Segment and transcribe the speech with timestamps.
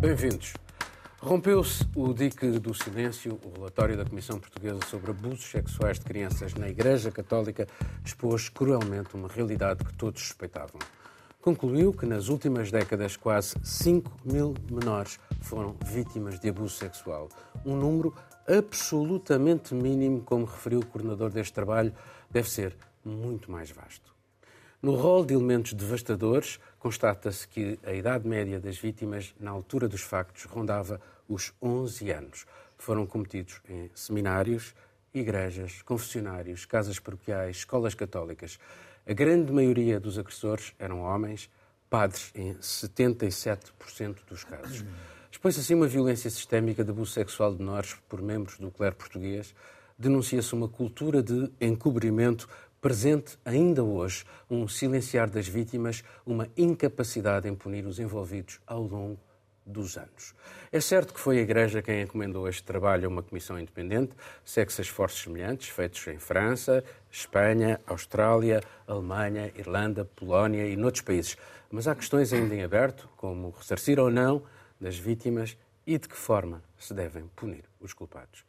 [0.00, 0.54] Bem-vindos.
[1.20, 3.38] Rompeu-se o dique do silêncio.
[3.44, 7.68] O relatório da Comissão Portuguesa sobre abusos sexuais de crianças na Igreja Católica
[8.02, 10.80] expôs cruelmente uma realidade que todos suspeitavam.
[11.42, 17.28] Concluiu que nas últimas décadas quase 5 mil menores foram vítimas de abuso sexual.
[17.62, 18.14] Um número
[18.48, 21.92] absolutamente mínimo, como referiu o coordenador deste trabalho,
[22.30, 24.19] deve ser muito mais vasto.
[24.82, 30.00] No rol de elementos devastadores, constata-se que a idade média das vítimas, na altura dos
[30.00, 30.98] factos, rondava
[31.28, 32.46] os 11 anos.
[32.78, 34.74] Foram cometidos em seminários,
[35.12, 38.58] igrejas, confessionários, casas paroquiais, escolas católicas.
[39.06, 41.50] A grande maioria dos agressores eram homens,
[41.90, 44.82] padres em 77% dos casos.
[45.30, 49.54] Expõe-se assim uma violência sistémica de abuso sexual de menores por membros do clero português.
[49.98, 52.48] Denuncia-se uma cultura de encobrimento
[52.80, 59.18] presente ainda hoje, um silenciar das vítimas, uma incapacidade em punir os envolvidos ao longo
[59.66, 60.34] dos anos.
[60.72, 64.12] É certo que foi a Igreja quem encomendou este trabalho a uma comissão independente,
[64.44, 71.36] segue-se esforços semelhantes feitos em França, Espanha, Austrália, Alemanha, Irlanda, Polónia e noutros países.
[71.70, 74.42] Mas há questões ainda em aberto, como ressarcir ou não
[74.80, 75.56] das vítimas
[75.86, 78.44] e de que forma se devem punir os culpados.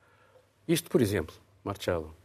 [0.67, 2.20] Isto, por exemplo, Marcelo.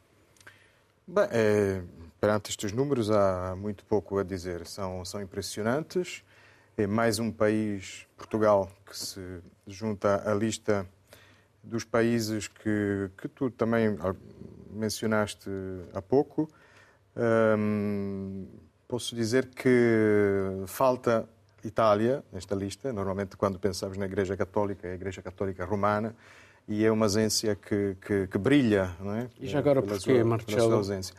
[1.08, 1.82] Bem, é,
[2.20, 4.66] perante estes números há muito pouco a dizer.
[4.66, 6.24] São, são impressionantes.
[6.76, 10.84] É mais um país, Portugal, que se junta à lista
[11.62, 13.96] dos países que, que tu também
[14.68, 15.48] mencionaste
[15.94, 16.48] há pouco.
[18.88, 21.28] posso dizer que falta
[21.62, 22.92] Itália nesta lista.
[22.92, 26.16] Normalmente, quando pensamos na Igreja Católica, é a Igreja Católica Romana
[26.68, 29.28] e é uma ausência que, que, que brilha, não é?
[29.38, 30.74] E já agora porquê, sua, Marcelo?
[30.74, 31.14] Ausência.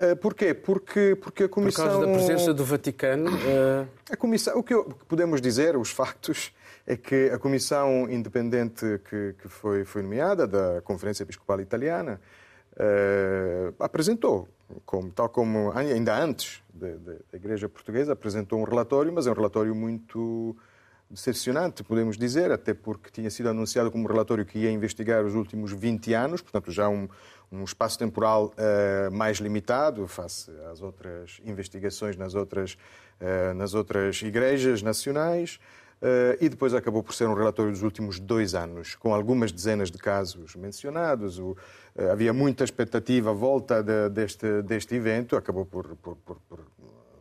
[0.00, 0.54] Uh, porquê?
[0.54, 1.84] Porque, porque a Comissão...
[1.84, 3.30] Por causa da presença do Vaticano?
[3.30, 3.88] Uh...
[4.10, 6.52] A Comissão, o que, que, podemos dizer, os factos,
[6.86, 12.20] é que a Comissão Independente que, que foi, foi nomeada da Conferência Episcopal Italiana
[12.72, 14.48] uh, apresentou,
[14.84, 19.74] como, tal como ainda antes da Igreja Portuguesa, apresentou um relatório, mas é um relatório
[19.74, 20.56] muito
[21.10, 25.72] decepcionante, podemos dizer, até porque tinha sido anunciado como relatório que ia investigar os últimos
[25.72, 27.08] 20 anos, portanto, já um,
[27.52, 32.76] um espaço temporal uh, mais limitado face às outras investigações nas outras,
[33.20, 35.58] uh, nas outras igrejas nacionais.
[36.02, 39.90] Uh, e depois acabou por ser um relatório dos últimos dois anos, com algumas dezenas
[39.90, 41.38] de casos mencionados.
[41.38, 41.56] O,
[42.10, 46.60] havia muita expectativa à volta de, deste, deste evento, acabou por, por, por, por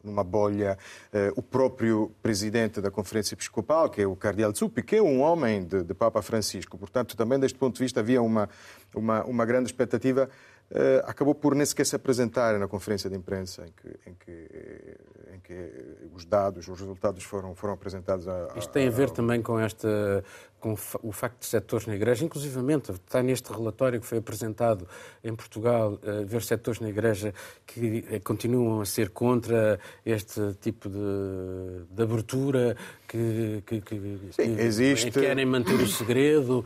[0.04, 0.78] numa bolha
[1.12, 5.22] eh, o próprio presidente da Conferência Episcopal, que é o Cardeal Zuppi, que é um
[5.22, 6.78] homem de, de Papa Francisco.
[6.78, 8.50] Portanto, também deste ponto de vista havia uma,
[8.94, 10.30] uma, uma grande expectativa
[10.72, 14.98] Uh, acabou por nem sequer se apresentar na conferência de imprensa em que, em que,
[15.36, 15.72] em que
[16.16, 18.28] os dados, os resultados foram, foram apresentados.
[18.28, 19.12] A, a, Isto tem a ver a...
[19.12, 20.24] também com, esta,
[20.64, 24.88] com o facto de setores na Igreja, inclusivamente está neste relatório que foi apresentado
[25.22, 27.34] em Portugal, uh, ver setores na Igreja
[27.68, 34.58] que uh, continuam a ser contra este tipo de, de abertura, que, que, que, Sim,
[34.58, 35.12] existe...
[35.12, 36.66] que, querem manter o segredo,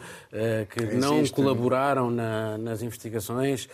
[0.70, 1.00] que existe...
[1.00, 3.68] não colaboraram na, nas investigações.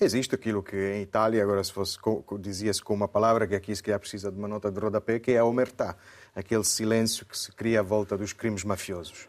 [0.00, 1.98] Existe aquilo que em Itália, agora se fosse,
[2.38, 5.32] dizia-se com uma palavra que aqui se calhar precisa de uma nota de rodapé, que
[5.32, 5.96] é a omertá,
[6.36, 9.26] aquele silêncio que se cria à volta dos crimes mafiosos.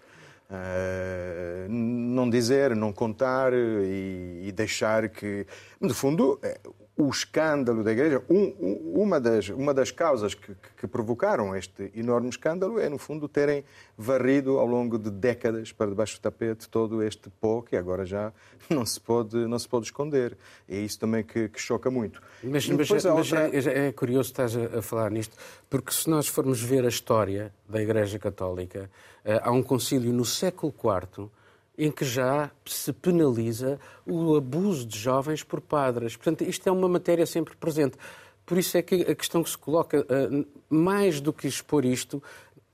[0.49, 5.45] Uh, não dizer, não contar e, e, deixar que,
[5.79, 6.57] no fundo, é,
[6.97, 12.29] o escândalo da Igreja, um, uma, das, uma das causas que, que, provocaram este enorme
[12.29, 13.63] escândalo é, no fundo, terem
[13.95, 18.33] varrido ao longo de décadas para debaixo do tapete todo este pó que agora já
[18.67, 20.35] não se pode, não se pode esconder.
[20.67, 22.19] É isso também que, que choca muito.
[22.43, 23.13] Mas, mas, outra...
[23.13, 25.37] mas é, é, curioso estás a, a, falar nisto,
[25.69, 28.89] porque se nós formos ver a história da Igreja Católica,
[29.23, 31.29] eh, há um concílio no século IV
[31.77, 36.15] em que já se penaliza o abuso de jovens por padres.
[36.15, 37.97] Portanto, isto é uma matéria sempre presente.
[38.45, 42.23] Por isso é que a questão que se coloca, eh, mais do que expor isto,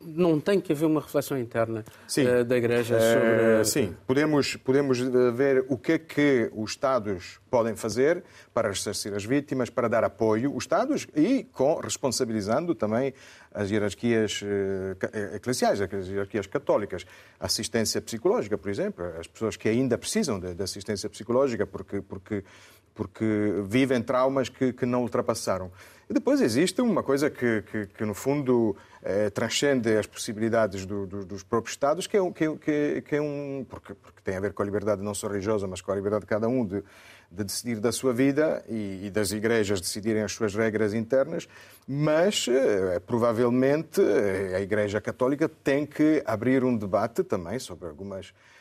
[0.05, 1.83] não tem que haver uma reflexão interna.
[2.17, 3.61] Uh, da Igreja sobre.
[3.61, 8.23] Uh, sim, podemos, podemos ver o que é que os Estados podem fazer
[8.53, 13.13] para ressarcir as vítimas, para dar apoio, os Estados, e com, responsabilizando também
[13.53, 17.05] as hierarquias uh, eclesiais, as hierarquias católicas.
[17.39, 22.43] Assistência psicológica, por exemplo, as pessoas que ainda precisam de, de assistência psicológica porque, porque,
[22.95, 23.25] porque
[23.67, 25.71] vivem traumas que, que não ultrapassaram.
[26.13, 31.07] E depois existe uma coisa que, que, que no fundo, eh, transcende as possibilidades do,
[31.07, 33.65] do, dos próprios Estados, que é, um, que, que, é um.
[33.67, 36.21] Porque, porque, tem a ver com a liberdade não só religiosa, mas com a liberdade
[36.21, 36.83] de cada um de,
[37.31, 41.49] de decidir da sua vida e, e das igrejas decidirem as suas regras internas,
[41.87, 43.99] mas eh, provavelmente
[44.55, 48.52] a Igreja Católica tem que abrir um debate também sobre algumas eh,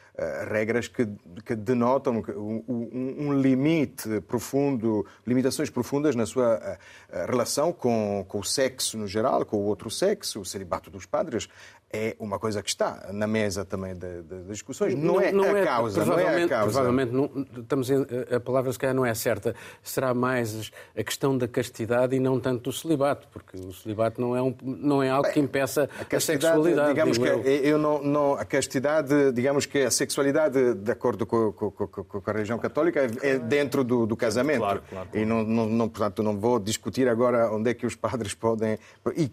[0.49, 1.09] regras que,
[1.45, 8.45] que denotam um, um, limite profundo, limitações profundas na sua uh, relação com, com o
[8.45, 11.49] sexo no geral, com o outro sexo, o celibato dos padres
[11.93, 14.95] é uma coisa que está na mesa também das discussões.
[14.95, 16.65] Não, não, é, não a é, causa, não é a causa.
[16.65, 19.55] Provavelmente, não, estamos em, a palavra se calhar não é certa.
[19.83, 24.35] Será mais a questão da castidade e não tanto do celibato, porque o celibato não
[24.35, 26.89] é, um, não é algo que impeça a, a sexualidade.
[26.89, 27.43] Digamos que eu.
[27.43, 32.31] eu não, não, a castidade, digamos que a sexualidade, de acordo com, com, com, com
[32.31, 34.61] a religião católica, é dentro do, do casamento.
[34.61, 35.23] Claro, claro, claro.
[35.23, 38.79] E não, não, portanto, não vou discutir agora onde é que os padres podem.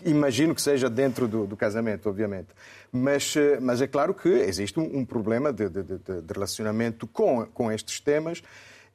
[0.06, 2.49] Imagino que seja dentro do, do casamento, obviamente.
[2.92, 7.46] Mas, eh, mas é claro que existe um, um problema de, de, de, relacionamento com,
[7.48, 8.42] com estes temas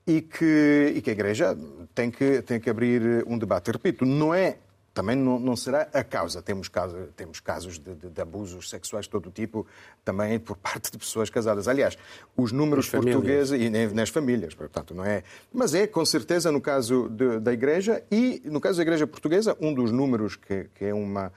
[0.06, 1.58] e que, e que a Igreja
[1.94, 3.70] tem que, tem que abrir um debate.
[3.70, 4.58] Repito, não é
[4.94, 6.40] também não, não, será a causa.
[6.40, 9.66] Temos, casos, temos casos de, de, de, abusos sexuais de todo tipo,
[10.04, 11.66] também por parte de pessoas casadas.
[11.66, 11.98] Aliás,
[12.36, 15.24] os números portugueses e nas famílias, portanto, não é.
[15.52, 19.56] Mas é, com certeza, no caso de, da Igreja e no caso da Igreja Portuguesa,
[19.60, 21.32] um dos números que, que é uma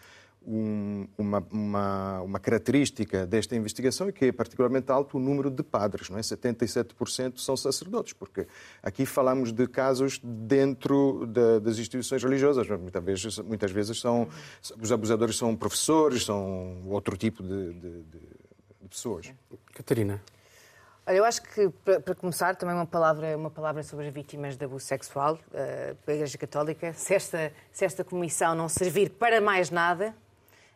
[0.47, 5.61] um, uma, uma, uma, característica desta investigação é que é particularmente alto o número de
[5.61, 6.21] padres, não é?
[6.21, 8.47] 77% são sacerdotes, porque
[8.81, 14.29] aqui falamos de casos dentro de, das instituições religiosas, muitas vezes, muitas vezes são,
[14.81, 18.19] os abusadores são professores, são outro tipo de, de, de
[18.89, 19.33] pessoas.
[19.73, 20.21] Catarina.
[21.05, 24.65] Olha, eu acho que, para, começar, também uma palavra, uma palavra sobre as vítimas de
[24.65, 26.93] abuso sexual uh, pela Igreja Católica.
[26.93, 30.13] Se esta, se esta comissão não servir para mais nada,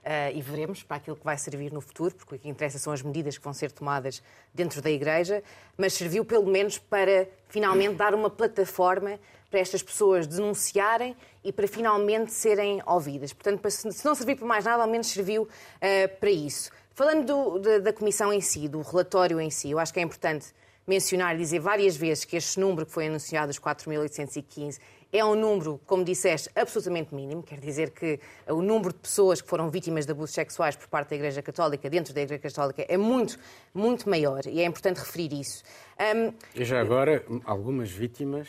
[0.01, 2.91] Uh, e veremos para aquilo que vai servir no futuro, porque o que interessa são
[2.91, 5.43] as medidas que vão ser tomadas dentro da Igreja,
[5.77, 9.19] mas serviu pelo menos para finalmente dar uma plataforma
[9.51, 13.31] para estas pessoas denunciarem e para finalmente serem ouvidas.
[13.31, 16.71] Portanto, se não servir para mais nada, ao menos serviu uh, para isso.
[16.95, 20.03] Falando do, da, da comissão em si, do relatório em si, eu acho que é
[20.03, 20.47] importante
[20.87, 24.79] mencionar e dizer várias vezes que este número que foi anunciado, os 4.815,
[25.11, 27.43] é um número, como disseste, absolutamente mínimo.
[27.43, 31.09] Quer dizer que o número de pessoas que foram vítimas de abusos sexuais por parte
[31.09, 33.37] da Igreja Católica, dentro da Igreja Católica, é muito,
[33.73, 34.45] muito maior.
[34.45, 35.63] E é importante referir isso.
[35.99, 36.33] Um...
[36.55, 38.47] E já agora, algumas vítimas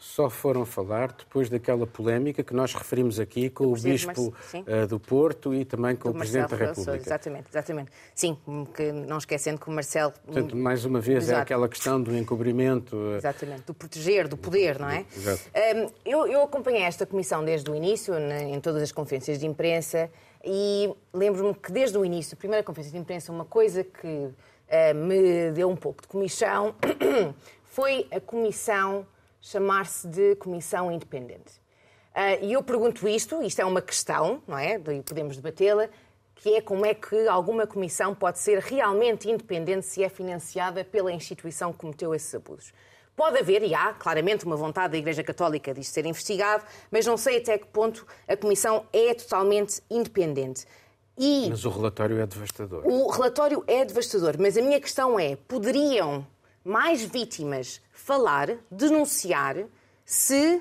[0.00, 4.86] só foram falar depois daquela polémica que nós referimos aqui com o, o Bispo uh,
[4.88, 6.96] do Porto e também com do o Presidente da República.
[6.96, 7.90] exatamente, exatamente.
[8.14, 8.38] Sim,
[8.74, 10.14] que, não esquecendo que o Marcelo...
[10.24, 11.38] Portanto, mais uma vez, é Exato.
[11.38, 12.96] é aquela questão do encobrimento...
[12.96, 13.16] Uh...
[13.16, 15.04] Exatamente, do proteger, do poder, não é?
[15.14, 15.42] Exato.
[15.54, 20.10] Um, eu, eu acompanhei esta comissão desde o início, em todas as conferências de imprensa,
[20.42, 24.94] e lembro-me que desde o início, a primeira conferência de imprensa, uma coisa que uh,
[24.94, 26.74] me deu um pouco de comissão
[27.68, 29.06] foi a comissão
[29.40, 31.60] chamar-se de Comissão Independente.
[32.14, 34.74] Uh, e eu pergunto isto, isto é uma questão, não é?
[34.74, 35.88] E podemos debatê-la,
[36.34, 41.12] que é como é que alguma comissão pode ser realmente independente se é financiada pela
[41.12, 42.72] instituição que cometeu esses abusos.
[43.14, 47.04] Pode haver, e há, claramente, uma vontade da Igreja Católica de isto ser investigado, mas
[47.04, 50.66] não sei até que ponto a Comissão é totalmente independente.
[51.18, 52.86] E mas o relatório é devastador.
[52.86, 56.26] O relatório é devastador, mas a minha questão é: poderiam
[56.64, 59.56] mais vítimas falar, denunciar,
[60.04, 60.60] se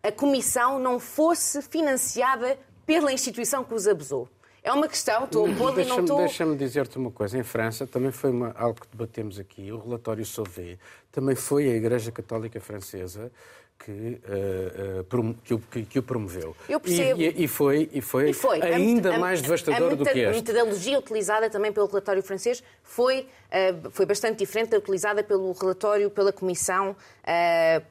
[0.00, 2.56] a comissão não fosse financiada
[2.86, 4.28] pela instituição que os abusou.
[4.62, 6.18] É uma questão, estou a pô e não estou...
[6.18, 7.36] Deixa-me dizer-te uma coisa.
[7.36, 9.72] Em França também foi uma, algo que debatemos aqui.
[9.72, 10.78] O relatório Sauvé
[11.10, 13.32] também foi a Igreja Católica Francesa
[13.78, 16.54] que, uh, uh, que, que, o promoveu.
[16.68, 17.20] Eu percebo.
[17.20, 18.60] E, e, foi, e foi, e foi.
[18.60, 20.26] ainda a, mais devastador a, do que este.
[20.26, 25.52] A metodologia utilizada também pelo relatório francês foi, uh, foi bastante diferente da utilizada pelo
[25.52, 26.96] relatório pela Comissão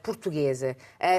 [0.02, 0.76] Portuguesa.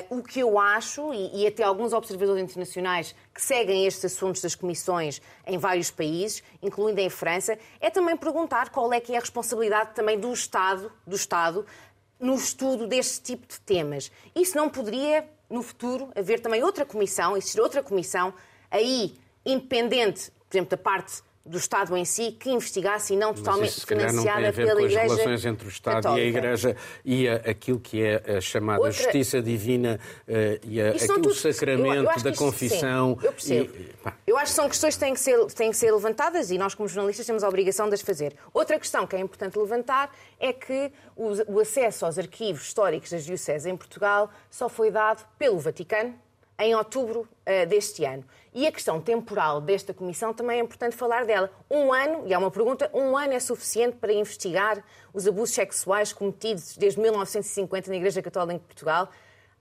[0.09, 4.55] o que eu acho, e, e até alguns observadores internacionais que seguem estes assuntos das
[4.55, 9.21] comissões em vários países, incluindo em França, é também perguntar qual é que é a
[9.21, 11.65] responsabilidade também do Estado, do Estado
[12.19, 14.11] no estudo deste tipo de temas.
[14.35, 18.33] Isso não poderia, no futuro, haver também outra comissão, existir outra comissão,
[18.69, 23.69] aí independente, por exemplo, da parte do Estado em si que investigasse e não totalmente
[23.69, 25.01] isso, financiada não pela Igreja.
[25.01, 26.21] As relações entre o Estado Católica.
[26.21, 28.91] e a Igreja e a, aquilo que é a chamada Outra...
[28.91, 30.31] justiça divina uh,
[30.63, 33.17] e a, aquilo, o sacramento eu, eu da confissão.
[33.19, 33.73] Sim, eu percebo.
[33.75, 36.57] E, eu acho que são questões que têm que, ser, têm que ser levantadas e
[36.57, 38.35] nós, como jornalistas, temos a obrigação de as fazer.
[38.53, 43.25] Outra questão que é importante levantar é que o, o acesso aos arquivos históricos das
[43.25, 46.13] dioceses em Portugal só foi dado pelo Vaticano
[46.59, 48.23] em outubro uh, deste ano.
[48.59, 51.49] E a questão temporal desta comissão também é importante falar dela.
[51.71, 56.11] Um ano, e é uma pergunta, um ano é suficiente para investigar os abusos sexuais
[56.11, 59.09] cometidos desde 1950 na Igreja Católica em Portugal?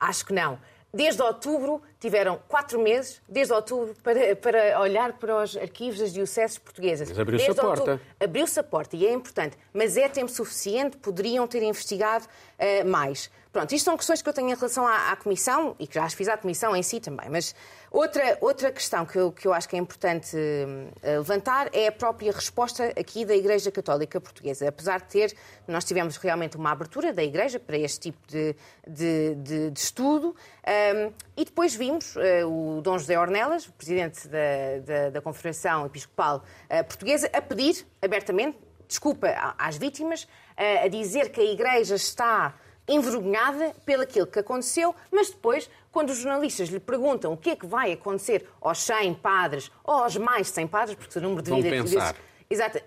[0.01, 0.59] Acho que não.
[0.93, 6.59] Desde outubro, tiveram quatro meses, desde outubro, para, para olhar para os arquivos das dioceses
[6.59, 7.09] portuguesas.
[7.09, 8.01] Mas abriu-se a porta.
[8.19, 9.57] Abriu-se a porta e é importante.
[9.73, 13.31] Mas é tempo suficiente, poderiam ter investigado uh, mais.
[13.59, 16.05] Pronto, isto são questões que eu tenho em relação à, à, Comissão e que já
[16.05, 17.29] as fiz à Comissão em si também.
[17.29, 17.57] Mas
[17.91, 21.93] outra, outra questão que eu, que eu acho que é importante uh, levantar é a
[21.93, 24.69] própria resposta aqui da Igreja Católica Portuguesa.
[24.69, 25.37] Apesar de ter,
[25.67, 28.55] nós tivemos realmente uma abertura da Igreja para este tipo de,
[28.87, 30.29] de, de, de estudo.
[30.29, 30.35] Um,
[30.65, 34.39] ehm, e depois vimos uh, o Dom José Ornelas, o presidente da,
[34.85, 41.43] da, da Confederação Episcopal uh, Portuguesa, a pedir abertamente desculpa às vítimas, a dizer que
[41.43, 42.55] a Igreja está
[42.89, 47.57] envergonhada pelo aquilo que aconteceu, mas depois, quando os jornalistas lhe perguntam o que é
[47.57, 51.43] que vai acontecer aos 100 padres ou aos mais de 100 padres, porque o número
[51.43, 51.77] de vida...
[51.77, 52.17] Compensar.
[52.49, 52.81] Exato.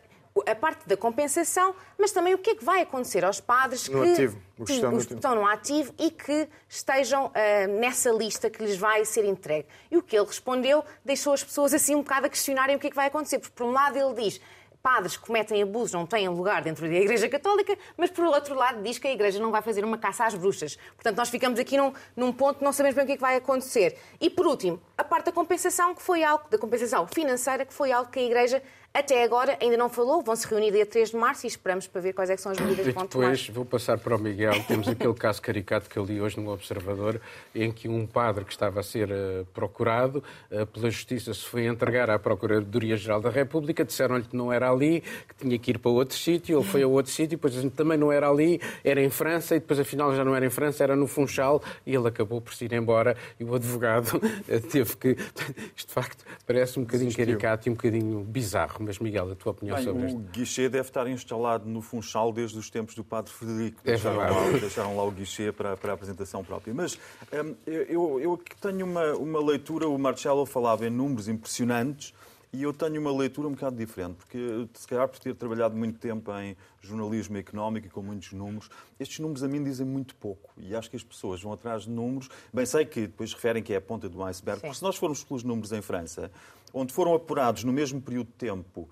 [0.47, 4.01] A parte da compensação, mas também o que é que vai acontecer aos padres no
[4.01, 9.03] que, ativo, que, estão no ativo e que estejam uh, nessa lista que lhes vai
[9.03, 9.67] ser entregue.
[9.91, 12.87] E o que ele respondeu deixou as pessoas assim um bocado a questionarem o que
[12.87, 14.39] é que vai acontecer, porque por um lado ele diz
[14.81, 18.97] padres cometem abusos não têm lugar dentro da Igreja Católica, mas por outro lado diz
[18.97, 20.77] que a Igreja não vai fazer uma caça às bruxas.
[20.95, 23.35] Portanto, nós ficamos aqui num, num ponto, não sabemos bem o que, é que vai
[23.35, 23.97] acontecer.
[24.19, 27.91] E por último, a parte da compensação, que foi algo, da compensação financeira, que foi
[27.91, 31.15] algo que a Igreja até agora ainda não falou, vão se reunir dia 3 de
[31.15, 33.31] março e esperamos para ver quais é são as medidas que vão tomar.
[33.31, 34.51] Depois vou passar para o Miguel.
[34.67, 37.21] Temos aquele caso caricato que eu li hoje no Observador,
[37.55, 40.21] em que um padre que estava a ser uh, procurado
[40.51, 45.01] uh, pela Justiça se foi entregar à Procuradoria-Geral da República, disseram-lhe que não era ali,
[45.01, 48.11] que tinha que ir para outro sítio, ele foi a outro sítio, depois também não
[48.11, 51.07] era ali, era em França, e depois afinal já não era em França, era no
[51.07, 54.19] Funchal, e ele acabou por se ir embora, e o advogado
[54.69, 55.09] teve que...
[55.75, 58.80] Isto de facto parece um bocadinho caricato e um bocadinho bizarro.
[58.81, 60.17] Mas, Miguel, a tua opinião Bem, sobre o isto?
[60.17, 63.79] O guichê deve estar instalado no Funchal desde os tempos do Padre Frederico.
[63.83, 66.73] É deixaram, lá, deixaram lá o guichê para, para a apresentação própria.
[66.73, 66.95] Mas
[67.31, 72.13] hum, eu, eu tenho uma, uma leitura, o Marcelo falava em números impressionantes,
[72.53, 75.97] e eu tenho uma leitura um bocado diferente, porque se calhar por ter trabalhado muito
[75.99, 78.69] tempo em jornalismo económico e com muitos números,
[78.99, 80.49] estes números a mim dizem muito pouco.
[80.57, 82.29] E acho que as pessoas vão atrás de números.
[82.53, 84.67] Bem, sei que depois referem que é a ponta do iceberg, Sim.
[84.67, 86.29] porque se nós formos pelos números em França,
[86.73, 88.89] onde foram apurados no mesmo período de tempo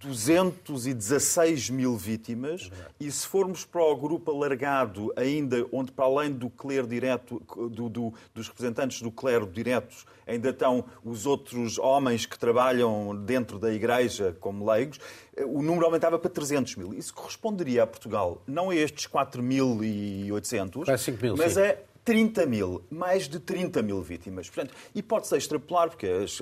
[0.00, 2.70] 216 mil vítimas
[3.00, 7.88] e se formos para o grupo alargado, ainda onde para além do clero direto, do,
[7.88, 13.72] do, dos representantes do clero diretos, ainda estão os outros homens que trabalham dentro da
[13.72, 15.00] igreja como leigos,
[15.46, 16.94] o número aumentava para 300 mil.
[16.94, 20.84] Isso corresponderia a Portugal, não a estes 4.800,
[21.36, 21.60] mas sim.
[21.60, 24.48] é 30 mil, mais de 30 mil vítimas.
[24.48, 26.40] Portanto, e pode-se extrapolar, porque as,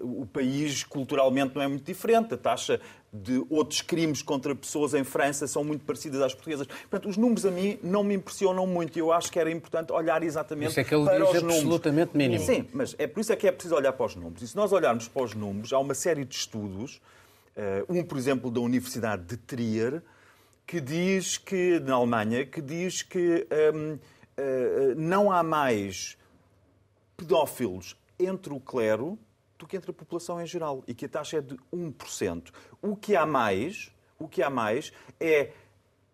[0.00, 2.80] o país culturalmente não é muito diferente, a taxa
[3.12, 6.66] de outros crimes contra pessoas em França são muito parecidas às portuguesas.
[6.66, 9.92] Portanto, os números a mim não me impressionam muito e eu acho que era importante
[9.92, 11.56] olhar exatamente isso é que ele para diz os números.
[11.56, 12.42] absolutamente mínimo.
[12.42, 14.40] Sim, mas é por isso é que é preciso olhar para os números.
[14.40, 17.02] E se nós olharmos para os números, há uma série de estudos,
[17.54, 20.00] eh, um, por exemplo, da Universidade de Trier,
[20.66, 23.46] que diz que, na Alemanha, que diz que...
[23.74, 24.21] Um, eh,
[24.96, 26.16] não há mais
[27.16, 29.18] pedófilos entre o clero
[29.58, 32.52] do que entre a população em geral e que a taxa é de 1%.
[32.80, 35.52] O que há mais, o que há mais é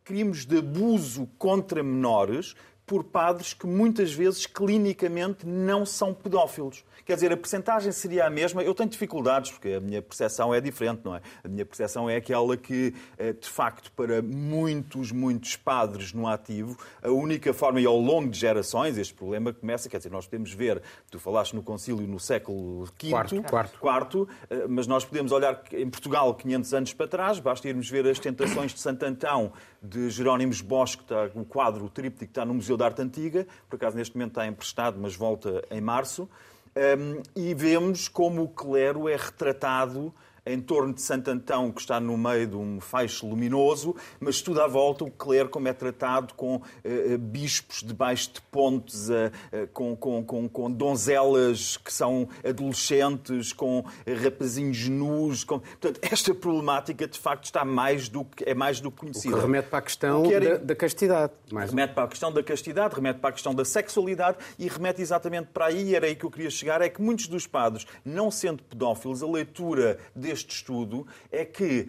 [0.04, 2.54] crimes de abuso contra menores
[2.88, 6.82] por padres que muitas vezes clinicamente não são pedófilos.
[7.04, 8.62] Quer dizer, a percentagem seria a mesma.
[8.62, 11.20] Eu tenho dificuldades, porque a minha percepção é diferente, não é?
[11.44, 16.76] A minha percepção é aquela que, eh, de facto, para muitos, muitos padres no ativo,
[17.02, 20.52] a única forma, e ao longo de gerações, este problema começa, quer dizer, nós podemos
[20.52, 23.78] ver, tu falaste no concílio no século V, quarto, quarto.
[23.78, 28.06] quarto eh, mas nós podemos olhar em Portugal 500 anos para trás, basta irmos ver
[28.06, 29.52] as tentações de Santo Antão
[29.82, 33.46] de Jerónimos Bosco, está, o quadro, o tríptico que está no Museu da Arte Antiga,
[33.68, 36.28] por acaso neste momento está emprestado, mas volta em março.
[36.76, 40.14] Um, e vemos como o clero é retratado
[40.48, 44.62] em torno de Santo Antão, que está no meio de um feixe luminoso, mas tudo
[44.62, 49.66] à volta o clero como é tratado com uh, bispos debaixo de pontes, uh, uh,
[49.72, 53.84] com, com, com, com, donzelas que são adolescentes, com
[54.22, 55.44] rapazinhos nus.
[55.44, 55.60] Com...
[55.60, 59.34] Portanto, esta problemática de facto está mais do que, é mais do que conhecida.
[59.34, 60.58] O que remete para a questão era...
[60.58, 61.32] da, da, castidade.
[61.52, 65.02] Mais remete para a questão da castidade, remete para a questão da sexualidade e remete
[65.02, 68.30] exatamente para aí, era aí que eu queria chegar, é que muitos dos padres, não
[68.30, 71.88] sendo pedófilos, a leitura deste deste estudo é que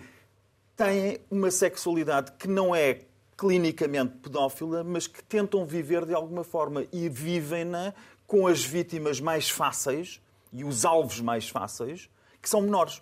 [0.76, 3.02] têm uma sexualidade que não é
[3.38, 7.94] clinicamente pedófila, mas que tentam viver de alguma forma e vivem-na
[8.28, 12.10] com as vítimas mais fáceis e os alvos mais fáceis,
[12.42, 13.02] que são menores.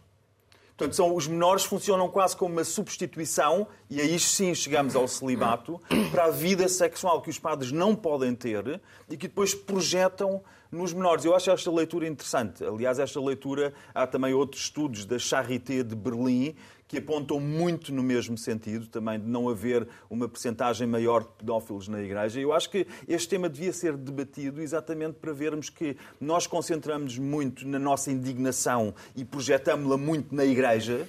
[0.77, 5.81] Portanto, são, os menores funcionam quase como uma substituição, e aí sim chegamos ao celibato,
[6.11, 8.79] para a vida sexual que os padres não podem ter
[9.09, 11.25] e que depois projetam nos menores.
[11.25, 12.63] Eu acho esta leitura interessante.
[12.63, 16.55] Aliás, esta leitura, há também outros estudos da Charité de Berlim
[16.87, 21.87] que apontam muito no mesmo sentido, também de não haver uma percentagem maior de pedófilos
[21.87, 22.39] na Igreja.
[22.39, 27.67] Eu acho que este tema devia ser debatido exatamente para vermos que nós concentramos muito
[27.67, 31.07] na nossa indignação e projetamos-la muito na Igreja,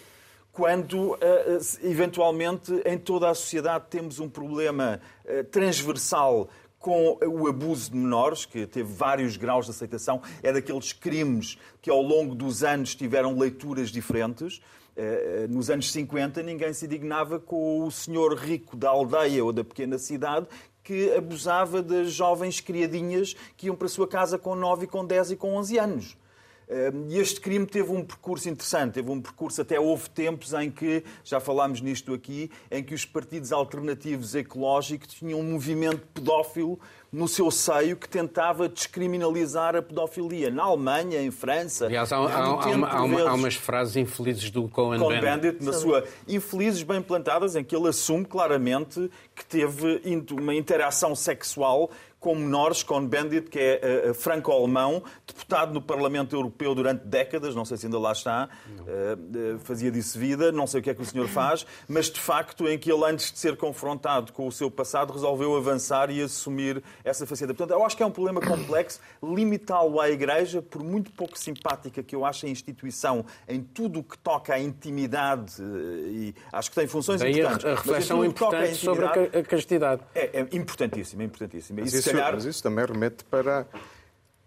[0.50, 6.48] quando, eh, eventualmente, em toda a sociedade temos um problema eh, transversal
[6.80, 11.90] com o abuso de menores, que teve vários graus de aceitação, é daqueles crimes que
[11.90, 14.60] ao longo dos anos tiveram leituras diferentes.
[15.00, 19.62] Eh, nos anos 50, ninguém se indignava com o senhor rico da aldeia ou da
[19.62, 20.48] pequena cidade
[20.82, 25.30] que abusava das jovens criadinhas que iam para a sua casa com 9, com 10
[25.32, 26.16] e com 11 anos.
[27.08, 31.02] E este crime teve um percurso interessante, teve um percurso, até houve tempos em que,
[31.24, 36.78] já falámos nisto aqui, em que os partidos alternativos ecológicos tinham um movimento pedófilo
[37.10, 40.50] no seu seio que tentava descriminalizar a pedofilia.
[40.50, 41.86] Na Alemanha, em França.
[41.86, 42.88] Aliás, há, há, há, uma,
[43.28, 45.22] há, umas frases infelizes do Cohen Bandit.
[45.22, 51.14] Bandit, na sua infelizes bem plantadas, em que ele assume claramente que teve uma interação
[51.14, 57.54] sexual com menores, com Bendit, que é uh, franco-alemão, deputado no Parlamento Europeu durante décadas,
[57.54, 58.48] não sei se ainda lá está,
[58.80, 62.20] uh, fazia disso vida, não sei o que é que o senhor faz, mas de
[62.20, 66.20] facto em que ele, antes de ser confrontado com o seu passado, resolveu avançar e
[66.20, 67.54] assumir essa faceta.
[67.54, 72.02] Portanto, eu acho que é um problema complexo, limitá-lo à Igreja, por muito pouco simpática
[72.02, 76.76] que eu acho a instituição em tudo o que toca à intimidade, e acho que
[76.76, 77.64] tem funções Daí importantes.
[77.64, 80.02] a reflexão importante sobre a castidade.
[80.14, 81.80] É, é importantíssima, é importantíssima.
[81.80, 82.32] Mas isso, calhar...
[82.32, 83.66] mas isso também remete para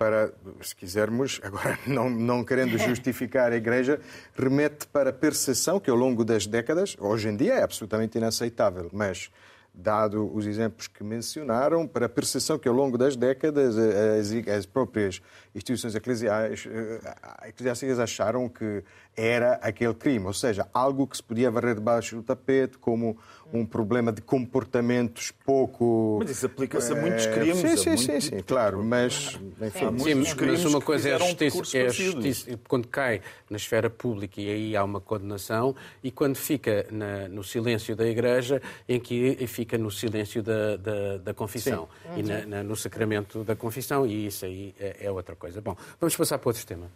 [0.01, 4.01] para, se quisermos, agora não, não querendo justificar a Igreja,
[4.35, 8.89] remete para a percepção que ao longo das décadas, hoje em dia é absolutamente inaceitável,
[8.91, 9.29] mas
[9.73, 14.65] dado os exemplos que mencionaram, para a percepção que ao longo das décadas as, as
[14.65, 15.21] próprias
[15.55, 18.83] instituições eclesiásticas acharam que
[19.15, 23.17] era aquele crime, ou seja, algo que se podia varrer debaixo do tapete, como
[23.53, 26.17] um problema de comportamentos pouco.
[26.21, 27.57] Mas isso aplica-se a muitos eh, crimes.
[27.57, 29.39] Sim, sim, sim, sim, claro, mas.
[29.61, 33.89] Enfim, sim, mas uma coisa é a justiça, é a justiça, quando cai na esfera
[33.89, 38.99] pública e aí há uma condenação, e quando fica na, no silêncio da Igreja, em
[38.99, 42.21] que fica no silêncio da, da, da confissão sim.
[42.21, 45.59] e na, na, no sacramento da confissão, e isso aí é, é outra coisa.
[45.59, 46.89] Bom, vamos passar para outro tema.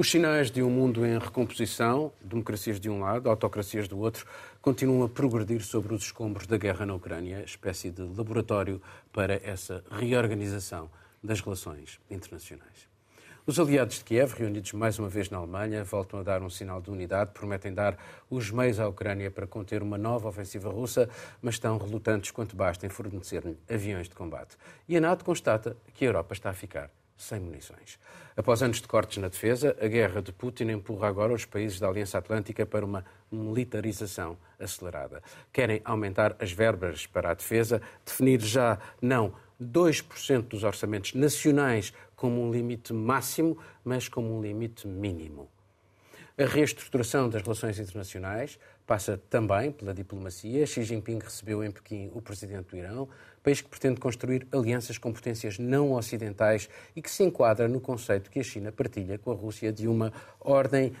[0.00, 4.24] Os sinais de um mundo em recomposição, democracias de um lado, autocracias do outro,
[4.62, 8.80] continuam a progredir sobre os escombros da guerra na Ucrânia, espécie de laboratório
[9.12, 10.90] para essa reorganização
[11.22, 12.88] das relações internacionais.
[13.46, 16.80] Os aliados de Kiev, reunidos mais uma vez na Alemanha, voltam a dar um sinal
[16.80, 17.98] de unidade, prometem dar
[18.30, 21.10] os meios à Ucrânia para conter uma nova ofensiva russa,
[21.42, 24.56] mas estão relutantes quanto basta em fornecer-lhe aviões de combate.
[24.88, 27.98] E a NATO constata que a Europa está a ficar sem munições.
[28.36, 31.88] Após anos de cortes na defesa, a guerra de Putin empurra agora os países da
[31.88, 35.22] Aliança Atlântica para uma militarização acelerada.
[35.52, 42.42] Querem aumentar as verbas para a defesa, definir já não 2% dos orçamentos nacionais como
[42.42, 45.48] um limite máximo, mas como um limite mínimo.
[46.38, 50.66] A reestruturação das relações internacionais passa também pela diplomacia.
[50.66, 53.08] Xi Jinping recebeu em Pequim o presidente do Irão,
[53.42, 58.30] país que pretende construir alianças com potências não ocidentais e que se enquadra no conceito
[58.30, 60.92] que a China partilha com a Rússia de uma ordem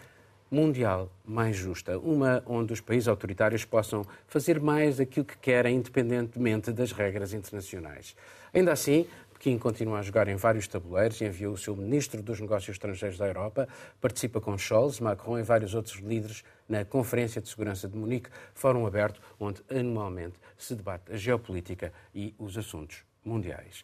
[0.50, 6.72] mundial mais justa, uma onde os países autoritários possam fazer mais aquilo que querem, independentemente
[6.72, 8.16] das regras internacionais.
[8.52, 9.06] Ainda assim,
[9.40, 13.16] Pequim continua a jogar em vários tabuleiros e enviou o seu ministro dos Negócios Estrangeiros
[13.16, 13.66] da Europa,
[13.98, 18.86] participa com Scholz, Macron e vários outros líderes na Conferência de Segurança de Munique, fórum
[18.86, 23.82] aberto onde anualmente se debate a geopolítica e os assuntos mundiais.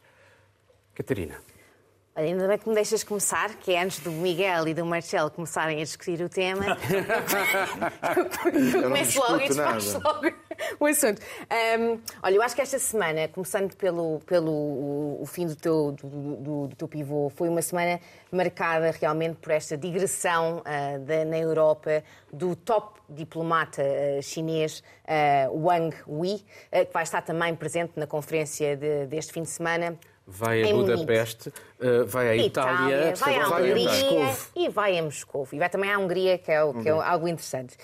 [0.94, 1.40] Catarina.
[2.14, 5.30] Olha, ainda bem que me deixas começar, que é antes do Miguel e do Marcelo
[5.30, 6.76] começarem a discutir o tema.
[8.74, 10.45] eu começo logo e despacho logo
[10.78, 11.20] o assunto.
[11.78, 15.92] Um, olha, eu acho que esta semana, começando pelo, pelo o, o fim do teu,
[15.92, 21.24] do, do, do, teu pivô, foi uma semana marcada realmente por esta digressão uh, da,
[21.24, 26.38] na Europa do top diplomata uh, chinês uh, Wang Yi,
[26.86, 30.74] que vai estar também presente na conferência de, deste fim de semana vai a Em.
[30.74, 31.52] Budapeste,
[32.06, 34.36] vai à Itália, vai à vai a Moscou.
[34.56, 35.48] e vai a Moscou.
[35.52, 37.76] E vai também à Hungria, que é, que é algo interessante.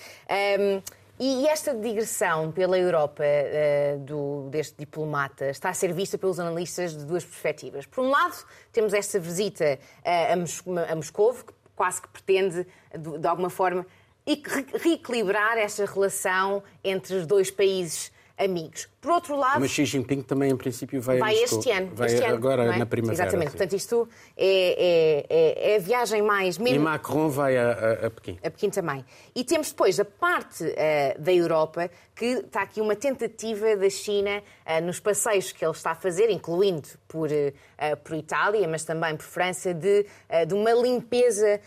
[0.59, 0.81] Um,
[1.25, 6.97] e esta digressão pela Europa eh, do, deste diplomata está a ser vista pelos analistas
[6.97, 7.85] de duas perspectivas.
[7.85, 8.35] Por um lado,
[8.71, 12.65] temos esta visita eh, a, Mos a Moscou, que quase que pretende,
[12.97, 13.85] de, de alguma forma,
[14.27, 18.11] re- reequilibrar esta relação entre os dois países
[18.43, 18.87] amigos.
[19.01, 21.59] Por outro lado, Mas Xi Jinping também, em princípio, vai, Vai Moscou.
[21.59, 21.91] este ano.
[21.93, 22.77] Vai este ano, agora não é?
[22.77, 23.21] na primavera.
[23.23, 23.51] Exatamente.
[23.51, 23.57] sim.
[23.57, 26.55] Portanto, isto é, é- é- é a viagem mais...
[26.57, 28.37] E Macron vai a, a- a Pequim.
[28.43, 29.05] a Pequim também.
[29.35, 34.41] E temos depois a parte eh, da Europa, que está aqui uma tentativa da China
[34.65, 37.53] eh, nos passeios que ele está a fazer, incluindo por, eh,
[38.03, 40.05] por Itália, mas também por França, de,
[40.47, 41.59] de uma limpeza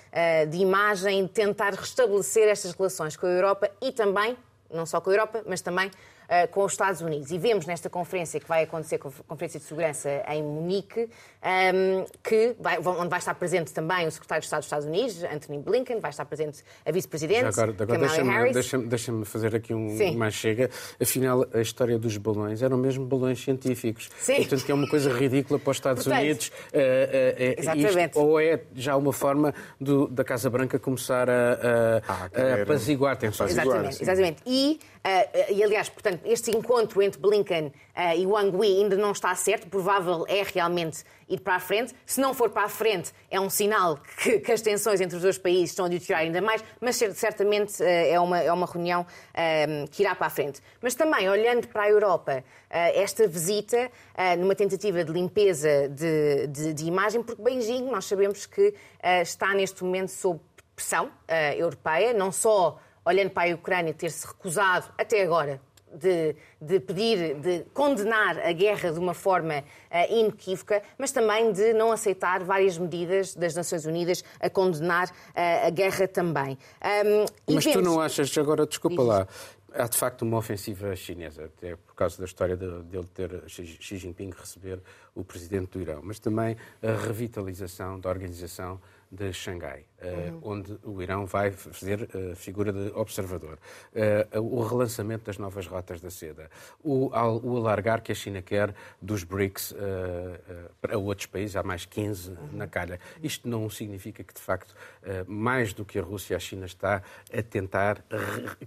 [0.49, 4.37] de imagem, de tentar restabelecer estas relações com a Europa e também,
[4.73, 5.91] não só com a Europa, mas também
[6.29, 7.31] eh, com os Estados Unidos.
[7.31, 11.09] E vemos nesta conferência que vai acontecer, conf- Conferência de Segurança em Munique,
[11.43, 14.87] ehm, que vai, vão- onde vai estar presente também o Secretário de Estado dos Estados
[14.87, 18.53] Unidos, Anthony Blinken, vai estar presente a Vice-Presidente, Agora, agora Kamala deixa-me Harris.
[18.55, 20.17] deixa deixa fazer aqui um Sim.
[20.17, 20.71] mais chega.
[21.01, 24.11] Afinal, a história dos balões eram mesmo balões científicos.
[24.19, 24.37] Sim.
[24.37, 26.51] Portanto, que é uma coisa ridícula para os Estados Portanto, Unidos.
[27.59, 28.11] Exatamente.
[28.11, 32.63] isto- ou é já uma forma do- da Casa Branca começar a, a, Ah, a
[32.63, 33.53] apaziguar tensões.
[33.53, 33.77] Apaziguar.
[33.91, 34.43] Exatamente, exatamente.
[34.47, 34.79] E,
[35.53, 39.69] e, aliás, portanto, este encontro entre Blinken eh, e Wang Yi ainda não está certo.
[39.69, 41.95] Provável é realmente ir para a frente.
[42.05, 45.23] Se não for para a frente, é um sinal que, que as tensões entre os
[45.23, 48.67] dois países estão a deteriorar ainda mais, mas cer- certamente eh, é, uma, é uma
[48.67, 50.61] reunião eh, que irá para a frente.
[50.83, 56.49] Mas também, olhando para a Europa, eh, esta visita, eh, numa tentativa de limpeza de,
[56.49, 60.41] de- de imagem, porque Beijing, nós sabemos que eh, está neste momento sob
[60.75, 65.61] pressão eh, europeia, não só olhando para a Ucrânia ter-se recusado até agora
[65.95, 71.73] de, de pedir, de condenar a guerra de uma forma eh, inequívoca, mas também de
[71.73, 76.59] não aceitar várias medidas das Nações Unidas a condenar eh, a guerra também.
[77.49, 79.07] E Mas tu vemos- não achas, agora desculpa Diz.
[79.07, 79.29] lá,
[79.73, 84.31] há de facto uma ofensiva chinesa, até causa da história de- dele ter Xi Jinping
[84.31, 84.81] receber
[85.15, 88.81] o presidente do Irão, mas também a revitalização da organização
[89.11, 90.41] de Xangai, eh, Uhum.
[90.43, 93.57] onde o Irão vai fazer a figura de observador,
[93.95, 96.51] Eh, o relançamento das novas rotas da seda,
[96.83, 97.09] o,
[97.43, 101.87] o alargar que a China quer dos BRICS eh, eh, para outros países, há mais
[101.87, 102.49] 15 Uhum.
[102.53, 102.99] na calha.
[103.23, 107.01] Isto não significa que, de facto, eh, mais do que a Rússia, a China está
[107.33, 108.05] a tentar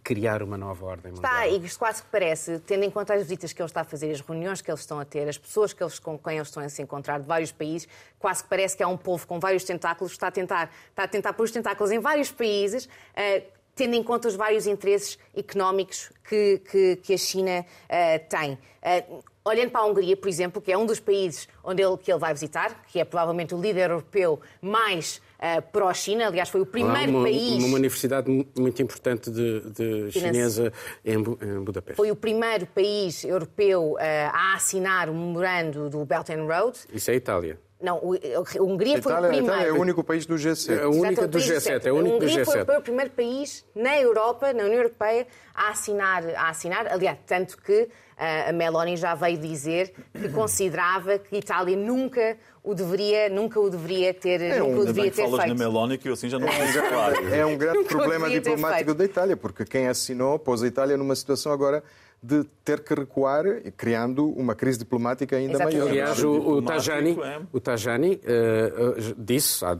[0.03, 1.31] criar uma nova ordem mundial.
[1.33, 3.83] Está, e isto quase que parece, tendo em conta as visitas que ele está a
[3.83, 6.47] fazer, as reuniões que eles estão a ter, as pessoas que eles, com quem eles
[6.47, 9.39] estão a se encontrar de vários países, quase que parece que é um povo com
[9.39, 13.43] vários tentáculos está a tentar, está a tentar pôr os tentáculos em vários países, eh,
[13.75, 18.57] tendo em conta os vários interesses económicos que, que, que a China eh, tem.
[18.81, 19.05] Eh,
[19.45, 22.19] olhando para a Hungria, por exemplo, que é um dos países onde ele, que ele
[22.19, 27.11] vai visitar, que é provavelmente o líder europeu mais eh, pró-China, aliás, foi o primeiro
[27.11, 27.63] uma, país.
[27.63, 30.71] uma universidade mu- muito importante de, de chinesa
[31.05, 31.95] em, em Budapeste.
[31.97, 36.77] Foi o primeiro país europeu eh, a assinar o memorando do Belt and Road.
[36.93, 37.59] Isso é a Itália.
[37.81, 39.45] Não, o, a Hungria A foi o Itália, a primeiro.
[39.55, 40.83] Itália é o único país do É G7.
[40.83, 42.77] a única do país G7, é o único a do Hungria foi G7.
[42.77, 47.87] o primeiro país na Europa, na União Europeia, a assinar, a assinar aliás, tanto que
[48.17, 53.57] eh, a Meloni já veio dizer que considerava que a Itália nunca o deveria, nunca
[53.61, 55.57] o deveria ter, nunca o Ainda bem deveria ter falas na feito.
[55.57, 57.33] Meloni, que eu assim já não fico claro.
[57.33, 61.15] É um grande Nunca problema diplomático da Itália, porque quem assinou pôs a Itália numa
[61.15, 61.81] situação agora
[62.21, 63.43] de ter que recuar,
[63.77, 65.77] criando uma crise diplomática ainda Exatamente.
[65.77, 65.89] maior.
[65.89, 67.41] Aliás, o, o Tajani, é.
[67.53, 69.77] o Tajani eh, eh, disse há-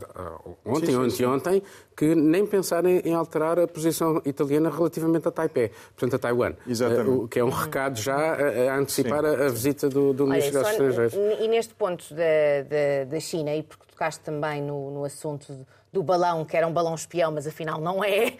[0.64, 1.24] ontem, Sim, sim, ontem, sim.
[1.26, 1.62] ontem,
[1.94, 6.54] que nem pensar em, alterar a posição italiana relativamente a Taipei, portanto a Taiwan.
[6.66, 7.10] Exatamente.
[7.10, 10.26] Eh, o que é um recado já a, a antecipar a, a visita do, do
[10.26, 11.14] Ministro dos Estrangeiros.
[11.40, 12.22] E neste ponto da,
[12.68, 16.72] da, da China, e porque tocaste também no, no assunto do balão, que era um
[16.72, 18.34] balão espião, mas afinal não é,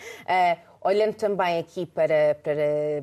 [0.83, 2.55] olhando também aqui para, para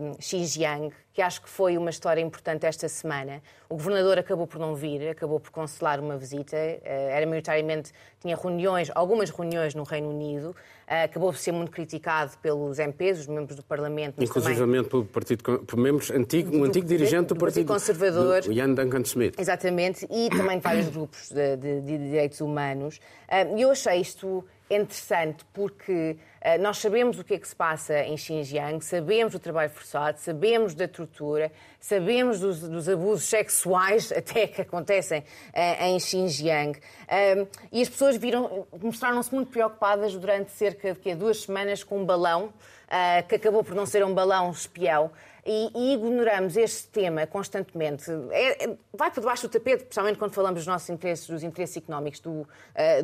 [0.01, 3.41] hum, Xinjiang, que acho que foi uma história importante esta semana.
[3.69, 8.35] O governador acabou por não vir, acabou por cancelar uma visita, eh, era maioritariamente, tinha
[8.35, 10.55] reuniões, algumas reuniões no Reino Unido,
[10.87, 15.05] eh, acabou por ser muito criticado pelos MPs, os membros do Parlamento, também Inclusivamente pelo
[15.05, 18.41] partido, por membros, antigo, um Do- antigo dirigente do, do Partido Conservador.
[18.43, 19.39] do Ian Duncan Smith.
[19.39, 22.99] Exatamente, e também de vários grupos de, de- de direitos humanos.
[23.27, 27.55] Ah, E eu achei isto interessante porque ah, nós sabemos o que é que se
[27.55, 34.11] passa em Xinjiang, sabemos do trabalho forçado, sabemos da tortura, sabemos dos, dos abusos sexuais
[34.15, 36.79] até que acontecem ah, em Xinjiang.
[37.07, 42.05] Ah, E as pessoas viram, mostraram-se muito preocupadas durante cerca de duas semanas com um
[42.05, 42.53] balão
[42.87, 45.11] uh, que acabou por não ser um balão espião
[45.47, 48.11] e, e ignoramos este tema constantemente.
[48.31, 51.77] É, é, vai por debaixo do tapete, principalmente quando falamos dos nossos interesses, dos interesses
[51.77, 52.47] económicos do, uh,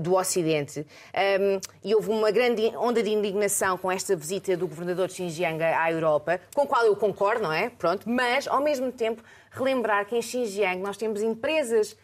[0.02, 0.82] do Ocidente.
[0.82, 5.64] Um, e houve uma grande onda de indignação com esta visita do governador de Xinjiang
[5.64, 7.70] à Europa, com a qual eu concordo, não é?
[7.70, 11.96] Pronto, mas, ao mesmo tempo, relembrar que em Xinjiang nós temos empresas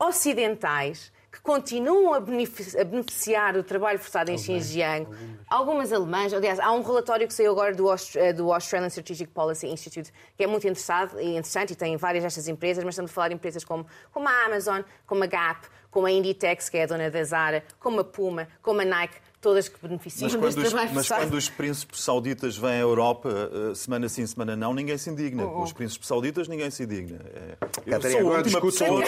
[0.00, 5.06] ocidentais que continuam a beneficiar do trabalho forçado em Xinjiang.
[5.48, 5.92] Algumas.
[5.92, 6.32] alemãs.
[6.32, 10.42] Aliás, há um relatório que saiu agora do, eh, do Australian Strategic Policy Institute, que
[10.42, 13.64] é muito interessado, interessante e tem várias destas empresas, mas estamos a falar de empresas
[13.64, 17.22] como, como a Amazon, como a Gap, como a Inditex, que é a dona da
[17.22, 21.34] Zara, como a Puma, como a Nike todas que beneficiam mas deste trabalho Mas quando
[21.34, 25.44] os príncipes sauditas vêm à Europa, eh, semana sim, semana não, ninguém se indigna.
[25.44, 25.62] Com oh, oh.
[25.62, 27.20] os príncipes sauditas, ninguém se indigna.
[27.34, 29.02] É, eu sou a última pessoa,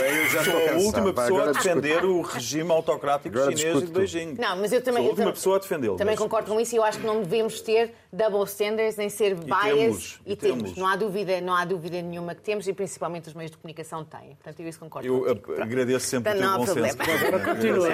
[0.45, 4.35] sou a última pessoa a defender o regime autocrático agora chinês de Beijing.
[4.39, 5.97] Não, mas eu também, sou a última pessoa a defendê-lo.
[5.97, 6.23] Também mas...
[6.23, 10.19] concordo com isso e eu acho que não devemos ter double standards nem ser bias.
[10.25, 10.63] E, e, temos.
[10.63, 10.77] temos.
[10.77, 14.05] Não, há dúvida, não há dúvida nenhuma que temos e principalmente os meios de comunicação
[14.05, 14.35] têm.
[14.37, 16.97] Portanto, eu isso concordo Eu agradeço sempre o teu bom senso.
[17.27, 17.89] Agora continua.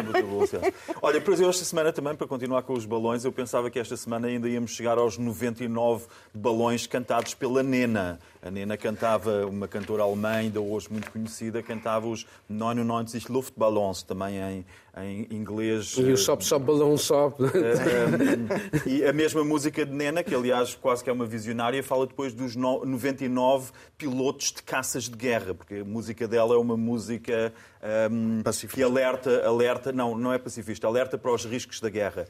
[1.03, 3.97] Olha, pois eu esta semana também, para continuar com os balões, eu pensava que esta
[3.97, 8.21] semana ainda íamos chegar aos 99 balões cantados pela Nena.
[8.43, 14.39] A Nena cantava, uma cantora alemã, ainda hoje muito conhecida, cantava os 99 Luftballons, também
[14.39, 14.65] em,
[14.97, 15.95] em inglês.
[15.99, 17.35] E o Sob Sob Balão Sob.
[18.87, 22.33] e a mesma música de Nena, que aliás quase que é uma visionária, fala depois
[22.33, 27.53] dos 99 pilotos de caças de guerra, porque a música dela é uma música
[28.11, 32.27] um, que alerta, alerta, não, não é pacifista, alerta para os riscos da guerra.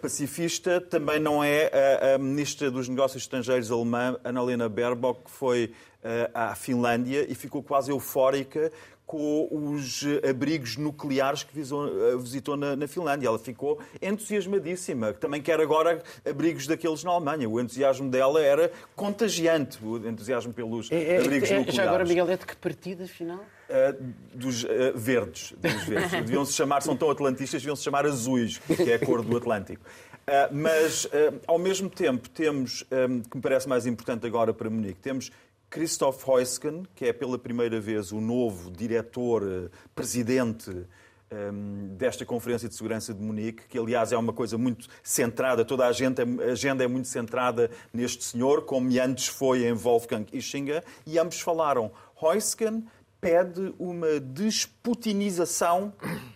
[0.00, 5.66] Pacifista também não é a, a, ministra dos Negócios Estrangeiros alemã, Annalena Baerbock, que foi
[6.02, 8.72] uh, à Finlândia e ficou quase eufórica
[9.06, 13.28] com os abrigos nucleares que visou, visitou na, Finlândia.
[13.28, 15.12] Ela ficou entusiasmadíssima.
[15.12, 17.48] Também quer agora abrigos daqueles na Alemanha.
[17.48, 21.74] O entusiasmo dela era contagiante, o entusiasmo pelos é, é, abrigos é, nucleares.
[21.74, 23.38] Já agora, Miguel, é de que partido, afinal?
[23.68, 25.52] Uh, dos uh, verdes.
[25.52, 26.10] Dos verdes.
[26.26, 29.82] Deviam-se chamar, são tão atlantistas, deviam-se chamar azuis, que é a cor do Atlântico.
[30.26, 31.08] Uh, mas,
[31.46, 35.30] ao mesmo tempo, temos, um, que me parece mais importante agora para Munique, temos
[35.70, 40.86] Christoph Heusken, que é pela primeira vez o novo diretor, presidente
[41.30, 45.86] um, desta Conferência de Segurança de Munique, que aliás é uma coisa muito centrada, toda
[45.86, 50.84] a, gente, a agenda é muito centrada neste senhor, como antes foi em Wolfgang Ischinger,
[51.06, 51.90] e ambos falaram.
[52.22, 52.86] Heusken
[53.20, 55.92] pede uma desputinização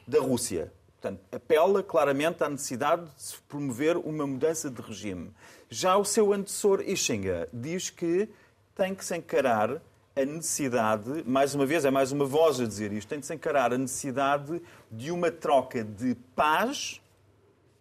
[0.07, 0.73] da Rússia.
[1.01, 5.31] Portanto, apela claramente à necessidade de se promover uma mudança de regime.
[5.71, 8.29] Já o seu antecessor Ischinger diz que
[8.75, 9.81] tem que se encarar
[10.17, 13.35] a necessidade, mais uma vez, é mais uma voz a dizer isto, tem de se
[13.35, 17.01] encarar a necessidade de uma troca de paz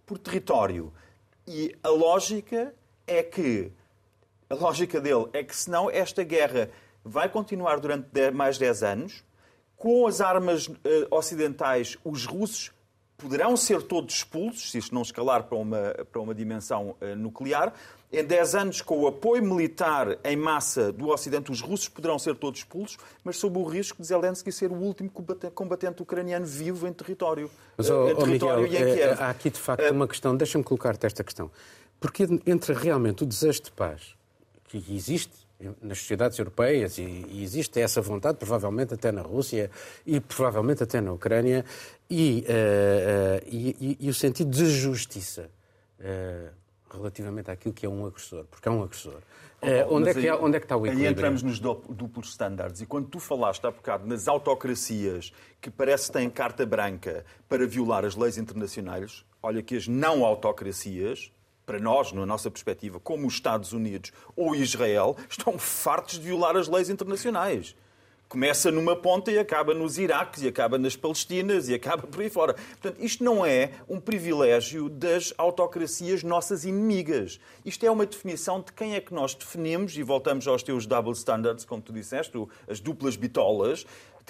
[0.06, 0.94] por território.
[1.48, 2.74] E a lógica
[3.08, 3.72] é que,
[4.50, 6.70] a lógica dele é que senão esta guerra
[7.04, 9.24] vai continuar durante mais 10 anos.
[9.76, 10.76] Com as armas uh,
[11.10, 12.72] ocidentais, os russos
[13.20, 17.74] poderão ser todos expulsos, se isto não escalar para uma, para uma dimensão uh, nuclear.
[18.12, 22.36] Em 10 anos, com o apoio militar em massa do Ocidente, os russos poderão ser
[22.36, 25.12] todos expulsos, mas sob o risco de Zelensky ser o último
[25.54, 27.52] combatente ucraniano vivo em território.
[27.78, 29.22] Mas, oh, em território Miguel, e em Kiev.
[29.22, 31.52] há aqui de facto uma questão, deixa-me colocar-te esta questão.
[32.00, 34.16] Porque entre realmente o desejo de paz
[34.68, 35.49] que existe
[35.82, 39.70] nas sociedades europeias e, e, existe essa vontade, provavelmente até na Rússia
[40.06, 41.66] e provavelmente até na Ucrânia,
[42.10, 45.50] e, uh, uh, e, e o sentido de justiça
[46.00, 46.50] uh,
[46.92, 49.22] relativamente àquilo que é um agressor, porque é um agressor.
[49.62, 51.08] Oh, onde, é que, onde é que está o equilíbrio?
[51.08, 52.80] Aí entramos nos duplos standards.
[52.80, 57.68] E quando tu falaste há bocado nas autocracias que parece que têm carta branca para
[57.68, 61.30] violar as leis internacionais, olha que as não autocracias
[61.70, 66.58] para nós, na nossa perspectiva, como os Estados Unidos ou Israel, estão fartos de violar
[66.58, 67.76] as leis internacionais.
[68.28, 72.30] Começa numa ponta e acaba nos Iraques, e acaba nas Palestinas, e acaba por aí
[72.30, 72.56] fora.
[72.56, 77.40] Portanto, isto não é um privilégio das autocracias nossas inimigas.
[77.64, 81.14] Isto é uma definição de quem é que nós definimos, e voltamos aos teus double
[81.14, 82.34] standards, como tu disseste,
[82.68, 83.86] as duplas bitolas,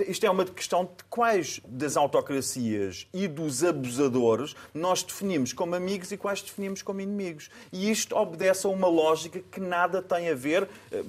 [0.08, 6.12] isto é uma questão de quais das autocracias e dos abusadores nós definimos como amigos
[6.12, 7.50] e quais definimos como inimigos.
[7.72, 11.04] E isto obedece a uma lógica que nada tem a ver, eh,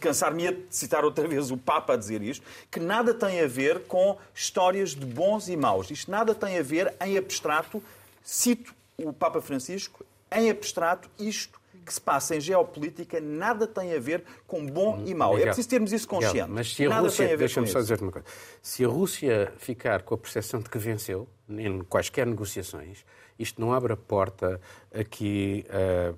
[0.00, 3.84] cansar-me de citar outra vez o Papa a dizer isto, que nada tem a ver
[3.84, 5.90] com histórias de bons e maus.
[5.90, 7.82] Isto nada tem a ver em abstrato,
[8.22, 13.98] cito o Papa Francisco, em abstrato, isto que se passa em geopolítica nada tem a
[13.98, 15.32] ver com bom e mau.
[15.32, 16.34] É Miguel, preciso termos isso consciente.
[16.34, 18.26] Miguel, mas se a nada Rússia, deixa-me só dizer uma coisa.
[18.60, 23.04] Se a Rússia ficar com a percepção de que venceu em quaisquer negociações,
[23.38, 24.60] isto não abre a porta
[24.92, 26.14] a que ah,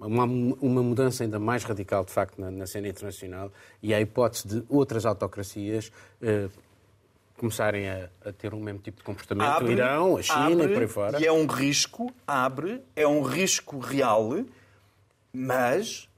[0.00, 4.46] uma, uma mudança ainda mais radical, de facto, na, na cena internacional e a hipótese
[4.46, 6.48] de outras autocracias ah,
[7.38, 9.64] começarem a, a ter o mesmo tipo de comportamento.
[9.64, 11.20] o Irão, a China abre, e por aí fora.
[11.20, 14.34] E é um risco, abre, é um risco real,
[15.32, 16.08] mas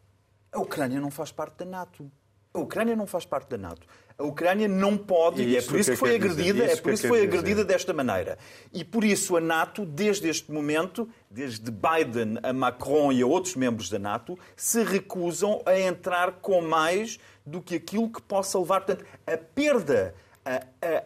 [0.53, 2.11] a Ucrânia não faz parte da NATO.
[2.53, 3.87] A Ucrânia não faz parte da NATO.
[4.18, 6.33] A Ucrânia não pode, E e é por isso que que foi dizer?
[6.33, 7.29] agredida, Isso é por isso que foi dizer?
[7.38, 8.37] agredida desta maneira.
[8.73, 13.55] E por isso a NATO, desde este momento, desde Biden a Macron e a outros
[13.55, 18.81] membros da NATO, se recusam a entrar com mais do que aquilo que possa levar.
[18.81, 20.57] Portanto, a perda, a,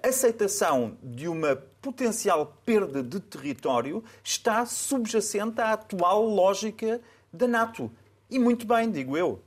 [0.05, 7.01] a aceitação de uma potencial perda de território está subjacente à atual lógica
[7.35, 7.91] da NATO.
[8.31, 9.41] E muito bem, digo eu.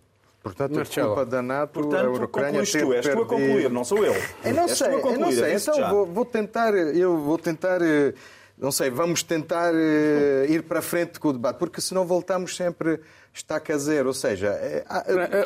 [0.44, 3.28] Portanto, a culpa da NATO, a Portanto, Ucrânia concluís ter tu, és tu a perdido-
[3.28, 4.14] concluir, não sou eu.
[4.46, 5.56] Eu não sei, a eu não sei.
[5.56, 8.14] Então vou, vou tentar, eu vou tentar, eh,
[8.58, 13.02] não sei, vamos tentar eh, ir para frente com o debate, porque senão voltamos sempre
[13.34, 14.08] estaca a zero.
[14.08, 15.00] Ou seja, eh, há-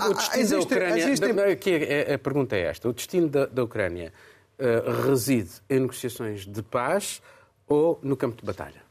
[0.03, 1.33] há- O destino da Ucrânia.
[1.33, 4.13] da- aqui é- a pergunta é esta: o destino da, da Ucrânia
[4.59, 7.23] eh, reside em negociações de paz
[7.67, 8.90] ou no campo de batalha?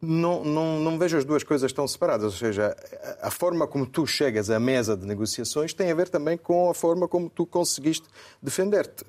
[0.00, 2.24] Não, não, não vejo as duas coisas tão separadas.
[2.24, 2.76] Ou seja,
[3.20, 6.74] a forma como tu chegas à mesa de negociações tem a ver também com a
[6.74, 8.06] forma como tu conseguiste
[8.40, 9.04] defender-te.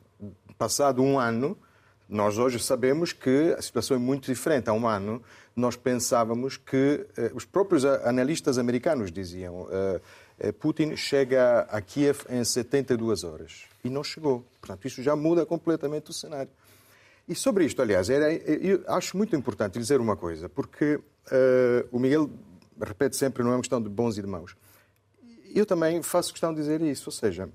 [0.57, 1.57] Passado um ano,
[2.07, 4.67] nós hoje sabemos que a situação é muito diferente.
[4.69, 5.21] Há um ano,
[5.55, 10.01] nós pensávamos que eh, os próprios analistas americanos diziam eh,
[10.39, 13.65] eh, Putin chega a Kiev em 72 horas.
[13.83, 14.43] E não chegou.
[14.59, 16.49] Portanto, isso já muda completamente o cenário.
[17.29, 20.99] E sobre isto, aliás, era, eu acho muito importante dizer uma coisa, porque
[21.31, 22.27] eh, o Miguel
[22.81, 24.55] repete sempre, não é uma questão de bons e de maus.
[25.53, 27.47] Eu também faço questão de dizer isso, ou seja,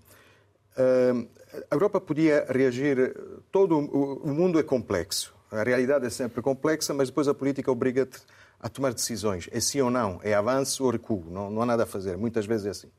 [0.76, 1.26] eh,
[1.68, 3.16] a Europa podia reagir,
[3.50, 7.72] todo o, o mundo é complexo, a realidade é sempre complexa, mas depois a política
[7.72, 8.20] obriga-te
[8.60, 11.82] a tomar decisões, é sim ou não, é avanço ou recuo, não, não há nada
[11.82, 12.90] a fazer, muitas vezes é assim.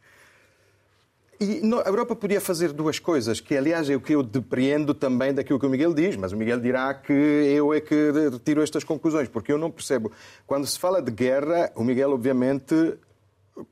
[1.39, 5.33] E a Europa podia fazer duas coisas, que aliás é o que eu depreendo também
[5.33, 8.85] daquilo que o Miguel diz, mas o Miguel dirá que eu é que retiro estas
[8.85, 10.11] conclusões, porque eu não percebo.
[10.47, 12.97] Quando se fala de guerra, o Miguel obviamente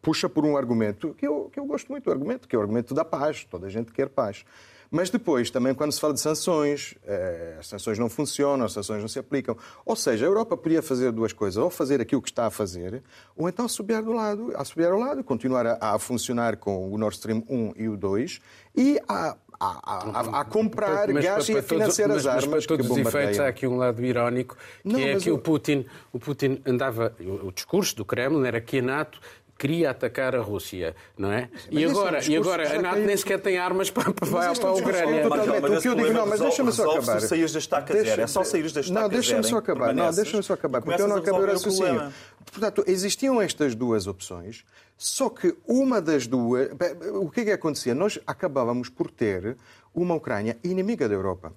[0.01, 2.61] puxa por um argumento que eu, que eu gosto muito do argumento, que é o
[2.61, 3.45] argumento da paz.
[3.49, 4.43] Toda a gente quer paz.
[4.95, 9.01] Mas depois, também quando se fala de sanções, eh, as sanções não funcionam, as sanções
[9.01, 9.57] não se aplicam.
[9.83, 13.01] Ou seja, a Europa podia fazer duas coisas, ou fazer aquilo que está a fazer,
[13.35, 16.97] ou então subir do lado, a subir ao lado, continuar a, a funcionar com o
[16.99, 18.39] Nord Stream 1 e o 2
[18.75, 22.17] e a, a, a, a comprar Mas gás e para- a para todos- financiar mas-
[22.17, 24.99] as mas armas para que todos os efeitos, há aqui um lado irónico, que Não,
[24.99, 27.15] é mas que eu- o, Putin, o Putin andava...
[27.19, 29.19] O, o discurso do Kremlin era que a NATO
[29.57, 31.49] queria atacar a Rússia, não é?
[31.71, 34.51] E esse é agora, e agora a NATO nem sequer tem armas para, para, para,
[34.51, 35.23] este para é a um discurso Ucrânia.
[35.23, 37.21] totalmente- Mas, o que eu digo, não, mas deixa-me só acabar.
[37.21, 38.21] se saíres da estaca Deixa- zero.
[38.21, 39.93] É só saíres da estaca Não, deixa-me só acabar.
[39.93, 42.13] Não, deixa-me só acabar, e porque eu não acabei o raciocínio.
[42.51, 44.63] Portanto, existiam estas duas opções,
[44.97, 46.69] só que uma das duas.
[47.13, 47.95] O que é que acontecia?
[47.95, 49.55] Nós acabávamos por ter
[49.93, 51.53] uma Ucrânia inimiga da Europa.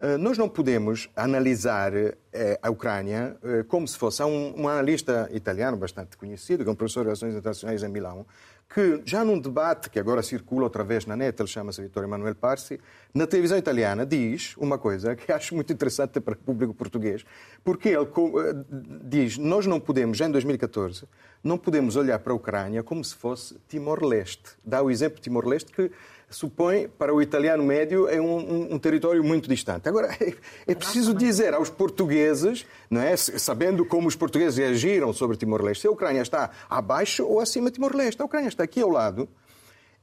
[0.00, 1.92] Uh, Nós não podemos analisar
[2.32, 4.22] eh, a Ucrânia eh, como se fosse.
[4.22, 7.88] Há um, um analista italiano bastante conhecido, que é um professor de Relações Internacionais em
[7.88, 8.24] Milão,
[8.72, 12.36] que já num debate que agora circula outra vez na net, ele chama-se Vittorio Emanuele
[12.36, 12.78] Parsi,
[13.12, 17.24] na televisão italiana diz uma coisa que acho muito interessante para o público português,
[17.64, 18.64] porque ele eh,
[19.02, 21.08] diz: nós não podemos, já em 2014,
[21.42, 24.52] não podemos olhar para a Ucrânia como se fosse Timor-Leste.
[24.64, 25.90] Dá o exemplo de Timor-Leste que
[26.30, 29.88] supõe, para o italiano médio, é um, um- um território muito distante.
[29.88, 30.32] Agora, é,
[30.66, 33.16] é preciso dizer aos portugueses, não é?
[33.16, 37.74] sabendo como os portugueses reagiram sobre Timor-Leste, se a Ucrânia está abaixo ou acima de
[37.74, 38.22] Timor-Leste.
[38.22, 39.28] A Ucrânia está aqui ao lado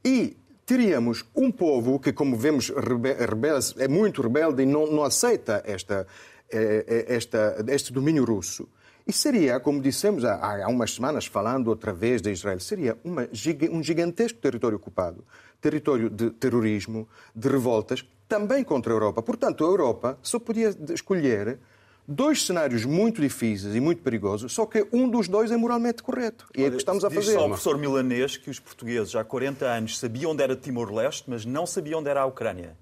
[0.03, 5.03] e teríamos um povo que, como vemos, rebe- rebela- é muito rebelde e não, não
[5.03, 6.05] aceita esta,
[6.51, 8.67] eh, eh, esta, este domínio russo.
[9.07, 13.25] E seria, como dissemos há, há umas semanas, falando outra vez de Israel, seria uma
[13.71, 15.23] um gigantesco território ocupado,
[15.61, 19.21] território de terrorismo, de revoltas, também contra a Europa.
[19.21, 21.59] Portanto, a Europa só podia escolher
[22.07, 26.45] dois cenários muito difíceis e muito perigosos, só que um dos dois é moralmente correto.
[26.55, 27.33] E é o que estamos a Diz fazer.
[27.33, 31.43] só o professor milanês que os portugueses há 40 anos sabiam onde era Timor-Leste, mas
[31.45, 32.75] não sabiam onde era a Ucrânia.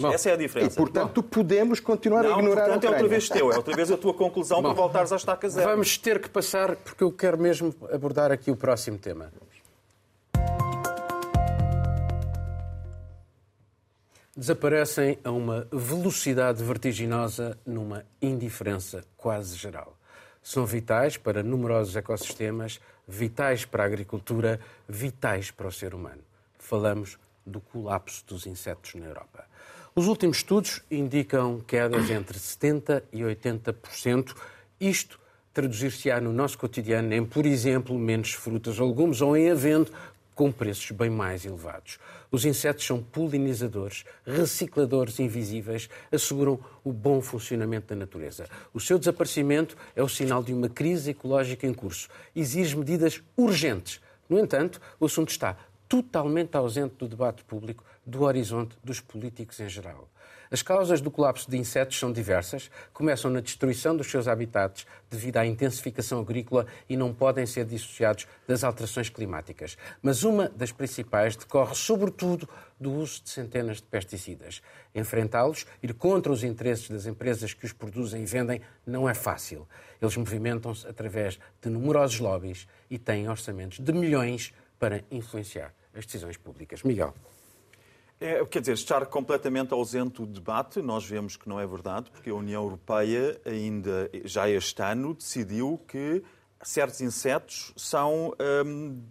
[0.00, 0.76] Bom, Essa é a E, diferença.
[0.76, 3.08] portanto, podemos continuar a não, ignorar portanto, a é outra Ucrânia.
[3.08, 5.68] vez teu, é outra vez a tua conclusão para voltares à estaca zero.
[5.68, 9.32] Vamos ter que passar, porque eu quero mesmo abordar aqui o próximo tema.
[14.34, 19.94] Desaparecem a uma velocidade vertiginosa numa indiferença quase geral.
[20.42, 24.58] São vitais para numerosos ecossistemas, vitais para a agricultura,
[24.88, 26.22] vitais para o ser humano.
[26.58, 29.44] Falamos do colapso dos insetos na Europa.
[29.94, 34.34] Os últimos estudos indicam quedas entre 70% e 80%.
[34.80, 35.20] Isto
[35.52, 39.92] traduzir-se-á no nosso cotidiano em, por exemplo, menos frutas ou legumes ou em havendo
[40.34, 41.98] com preços bem mais elevados.
[42.30, 48.46] Os insetos são polinizadores, recicladores invisíveis, asseguram o bom funcionamento da natureza.
[48.72, 52.08] O seu desaparecimento é o sinal de uma crise ecológica em curso.
[52.34, 54.00] Exige medidas urgentes.
[54.28, 55.56] No entanto, o assunto está
[55.92, 60.08] totalmente ausente do debate público, do horizonte dos políticos em geral.
[60.50, 65.36] As causas do colapso de insetos são diversas, começam na destruição dos seus habitats devido
[65.36, 69.76] à intensificação agrícola e não podem ser dissociados das alterações climáticas.
[70.00, 72.48] Mas uma das principais decorre sobretudo
[72.80, 74.62] do uso de centenas de pesticidas.
[74.94, 79.68] Enfrentá-los, ir contra os interesses das empresas que os produzem e vendem, não é fácil.
[80.00, 86.36] Eles movimentam-se através de numerosos lobbies e têm orçamentos de milhões para influenciar as decisões
[86.36, 86.82] públicas.
[86.82, 87.14] Miguel.
[88.20, 92.30] É, quer dizer, estar completamente ausente do debate, nós vemos que não é verdade, porque
[92.30, 96.22] a União Europeia ainda já este ano decidiu que
[96.62, 98.32] certos insetos são,
[98.64, 99.02] hum,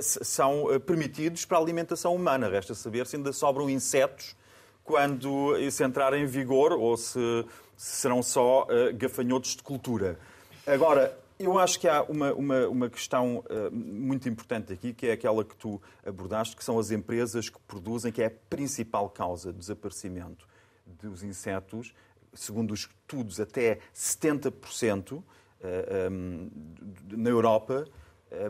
[0.00, 2.48] são eh, permitidos para a alimentação humana.
[2.48, 4.34] Resta saber se ainda sobram insetos
[4.82, 7.18] quando isso entrar em vigor ou se,
[7.76, 10.18] se serão só uh, gafanhotos de cultura.
[10.66, 15.12] Agora, eu acho que há uma, uma, uma questão uh, muito importante aqui, que é
[15.12, 19.52] aquela que tu abordaste, que são as empresas que produzem, que é a principal causa
[19.52, 20.48] do desaparecimento
[20.86, 21.94] dos insetos.
[22.32, 25.22] Segundo os estudos, até 70% uh,
[26.10, 26.50] um,
[27.10, 27.86] na Europa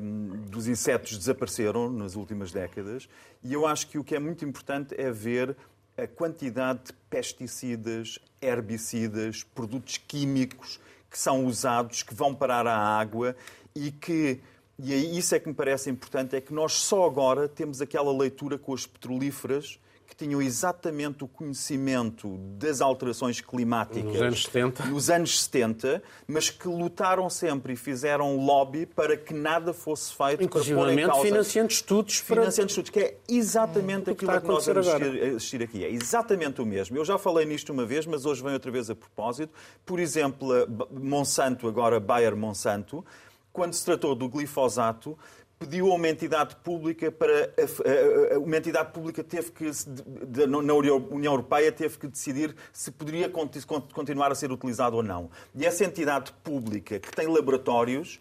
[0.00, 3.08] um, dos insetos desapareceram nas últimas décadas.
[3.42, 5.56] E eu acho que o que é muito importante é ver
[5.96, 10.78] a quantidade de pesticidas, herbicidas, produtos químicos
[11.10, 13.36] que são usados, que vão parar à água
[13.74, 14.40] e que
[14.78, 18.58] e isso é que me parece importante, é que nós só agora temos aquela leitura
[18.58, 25.10] com as petrolíferas que tinham exatamente o conhecimento das alterações climáticas nos anos 70, nos
[25.10, 30.74] anos 70 mas que lutaram sempre e fizeram lobby para que nada fosse feito Inclusive,
[30.74, 31.22] para pôr em causa...
[31.22, 32.36] financiando estudos para...
[32.36, 35.84] Financiando estudos, que é exatamente aquilo que, que nós vamos assistir aqui.
[35.84, 36.96] É exatamente o mesmo.
[36.96, 39.52] Eu já falei nisto uma vez, mas hoje vem outra vez a propósito.
[39.84, 40.48] Por exemplo,
[40.90, 43.04] Monsanto, agora Bayer Monsanto,
[43.52, 45.18] quando se tratou do glifosato,
[45.58, 47.50] pediu a uma entidade pública para
[48.36, 49.70] uma entidade pública teve que
[50.46, 55.30] na União Europeia teve que decidir se poderia continuar a ser utilizado ou não.
[55.54, 58.20] E essa entidade pública que tem laboratórios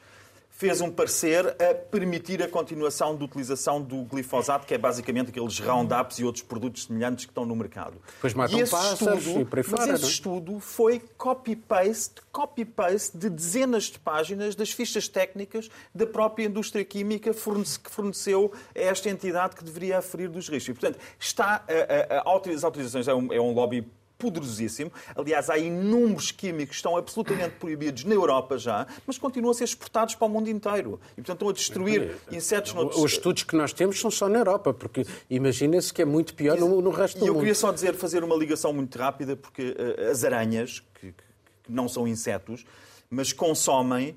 [0.55, 5.59] fez um parecer a permitir a continuação da utilização do glifosato, que é basicamente aqueles
[5.59, 8.01] Roundups e outros produtos semelhantes que estão no mercado.
[8.21, 10.07] Pois matam e esse pássaros estudo, e por aí mas esse é?
[10.07, 17.33] estudo foi copy-paste, copy-paste de dezenas de páginas das fichas técnicas da própria indústria química
[17.33, 20.69] que forneceu a esta entidade que deveria aferir dos riscos.
[20.69, 23.85] E, portanto, está a, a, a, as autorizações é um, é um lobby
[24.18, 24.91] poderosíssimo.
[25.16, 29.66] Aliás, há inúmeros químicos que estão absolutamente proibidos na Europa já, mas continuam a ser
[29.66, 30.99] exportados para o mundo inteiro.
[31.13, 32.74] E, portanto, estão a destruir insetos...
[32.74, 33.01] Noutros...
[33.01, 36.57] Os estudos que nós temos são só na Europa, porque imagina-se que é muito pior
[36.57, 37.34] no, no resto do mundo.
[37.34, 41.11] E eu queria só dizer, fazer uma ligação muito rápida, porque uh, as aranhas, que,
[41.11, 42.66] que, não são insetos,
[43.09, 44.16] mas consomem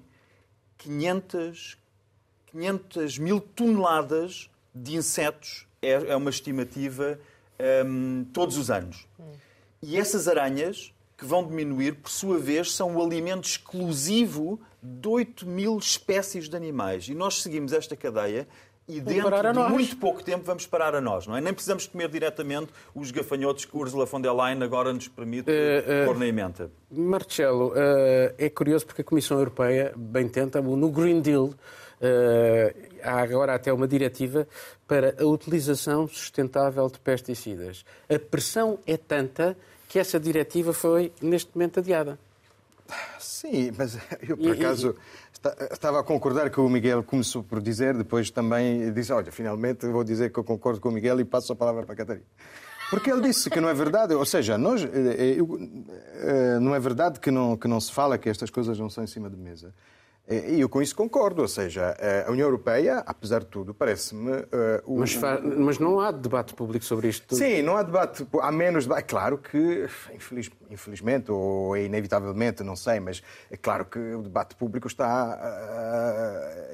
[0.79, 1.77] 500,
[2.53, 7.19] 500 mil toneladas de insetos, é, é uma estimativa,
[7.85, 9.07] um, todos os anos.
[9.19, 9.48] Hum.
[9.83, 15.47] E essas aranhas, que vão diminuir, por sua vez, são o alimento exclusivo de 8
[15.47, 17.09] mil espécies de animais.
[17.09, 18.47] E nós seguimos esta cadeia
[18.89, 19.71] e dentro de nós.
[19.71, 21.41] muito pouco tempo vamos parar a nós, não é?
[21.41, 26.03] Nem precisamos comer diretamente os gafanhotos que Ursula von der Leyen agora nos permite uh,
[26.03, 26.71] uh, pôr na emenda.
[26.91, 27.75] Marcelo, uh,
[28.39, 31.53] é curioso porque a Comissão Europeia bem tenta, no Green Deal,
[33.03, 34.47] há agora até uma diretiva
[34.87, 37.85] para a utilização sustentável de pesticidas.
[38.09, 39.57] A pressão é tanta
[39.89, 42.19] que essa diretiva foi, neste momento, adiada.
[43.19, 43.97] Sim, mas
[44.27, 44.97] eu, por acaso,
[45.71, 50.05] estava a concordar com o Miguel começou por dizer, depois também disse, olha, finalmente vou
[50.05, 52.27] dizer que eu concordo com o Miguel e passo a palavra para a Catarina.
[52.91, 55.59] Porque ele disse que não é verdade, ou seja, nós, eh, eh, eu,
[56.15, 59.05] eh, não é verdade que não, que não se fala que estas coisas não são
[59.05, 59.75] em cima de mesa.
[60.31, 64.31] E eu com isso concordo, ou seja, a União Europeia, apesar de tudo, parece-me.
[64.31, 64.47] Uh,
[64.85, 64.99] o...
[64.99, 65.19] mas,
[65.57, 67.35] mas, não há debate público sobre isto?
[67.35, 69.01] Sim, não há debate, há menos debate.
[69.01, 74.55] É claro que, infeliz, infelizmente, ou inevitavelmente, não sei, mas é claro que o debate
[74.55, 75.39] público está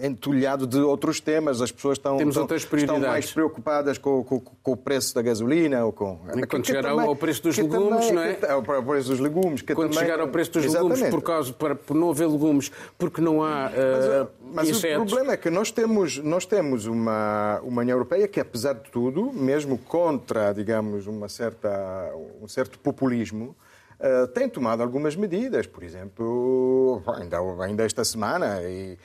[0.00, 4.72] uh, entulhado de outros temas, as pessoas estão, estão, estão mais preocupadas com, com, com,
[4.72, 6.18] o preço da gasolina ou com...
[6.48, 8.50] quando chegar também, ao preço dos legumes, também, não é?
[8.50, 9.62] Ao preço dos legumes.
[9.62, 10.94] quando também, chegar ao preço dos exatamente.
[10.94, 15.07] legumes, por, causa, por, por não haver legumes, porque não há uh, Mas, mas o
[15.07, 19.32] problema é que nós temos, nós temos uma, uma União Europeia que, apesar de tudo,
[19.32, 23.57] mesmo contra, digamos, uma certa, um certo populismo,
[23.99, 25.66] uh, tem tomado algumas medidas.
[25.66, 28.99] Por exemplo, ainda, ainda esta semana, e,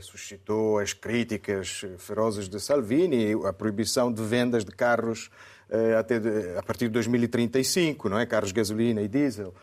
[0.00, 5.30] suscitou as críticas ferozes de Salvini, a proibição de vendas de carros
[5.70, 6.16] uh, até
[6.58, 8.26] a partir de 2035, não é?
[8.26, 9.54] Carros gasolina e diesel.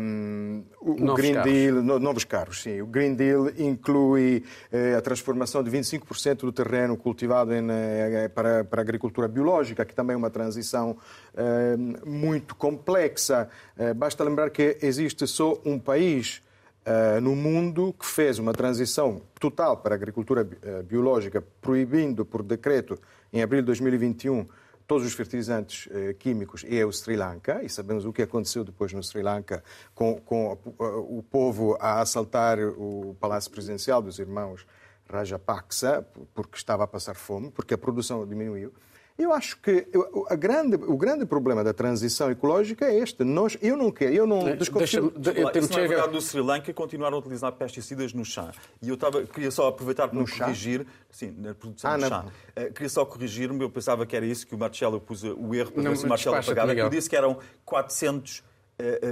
[0.00, 1.52] Um, o, novos Green carros.
[1.52, 2.80] Deal, no, novos carros, sim.
[2.80, 8.64] O Green Deal inclui eh, a transformação de 25% do terreno cultivado em, eh, para,
[8.64, 10.96] para a agricultura biológica, que também é uma transição
[11.36, 13.48] eh, muito complexa.
[13.76, 16.42] Eh, basta lembrar que existe só um país
[16.88, 22.44] eh, no mundo que fez uma transição total para a agricultura eh, biológica, proibindo por
[22.44, 22.96] decreto,
[23.32, 24.46] em abril de 2021,
[24.86, 28.92] todos os fertilizantes eh, químicos é o Sri Lanka, e sabemos o que aconteceu depois
[28.92, 29.62] no Sri Lanka
[29.94, 34.66] com, com o povo a assaltar o palácio presidencial dos irmãos
[35.08, 38.72] Rajapaksa, porque estava a passar fome, porque a produção diminuiu.
[39.18, 39.86] Eu acho que
[40.28, 43.24] a grande, o grande problema da transição ecológica é este.
[43.24, 45.10] Nós, eu não quero, eu não desconfio.
[45.10, 48.52] Deixa, eu tenho que verdade, no Sri Lanka continuaram a utilizar pesticidas no chá.
[48.82, 50.86] E eu estava, queria só aproveitar para no corrigir, chá?
[51.10, 52.24] sim, na produção ah, do chá.
[52.24, 55.72] Uh, queria só corrigir-me, eu pensava que era isso que o Marcelo pôs o erro
[55.72, 56.74] para não, ver se o Marcelo pagava.
[56.74, 58.44] Eu disse que eram 400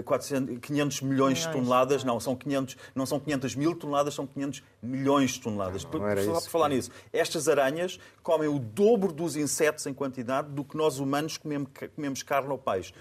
[0.05, 4.63] 400, 500 milhões de toneladas, não, são 500, não são 500 mil toneladas, são 500
[4.83, 5.85] milhões de toneladas.
[5.85, 10.49] Não, não Só para falar nisso, estas aranhas comem o dobro dos insetos em quantidade
[10.51, 12.93] do que nós humanos comemos, comemos carne ou peixe.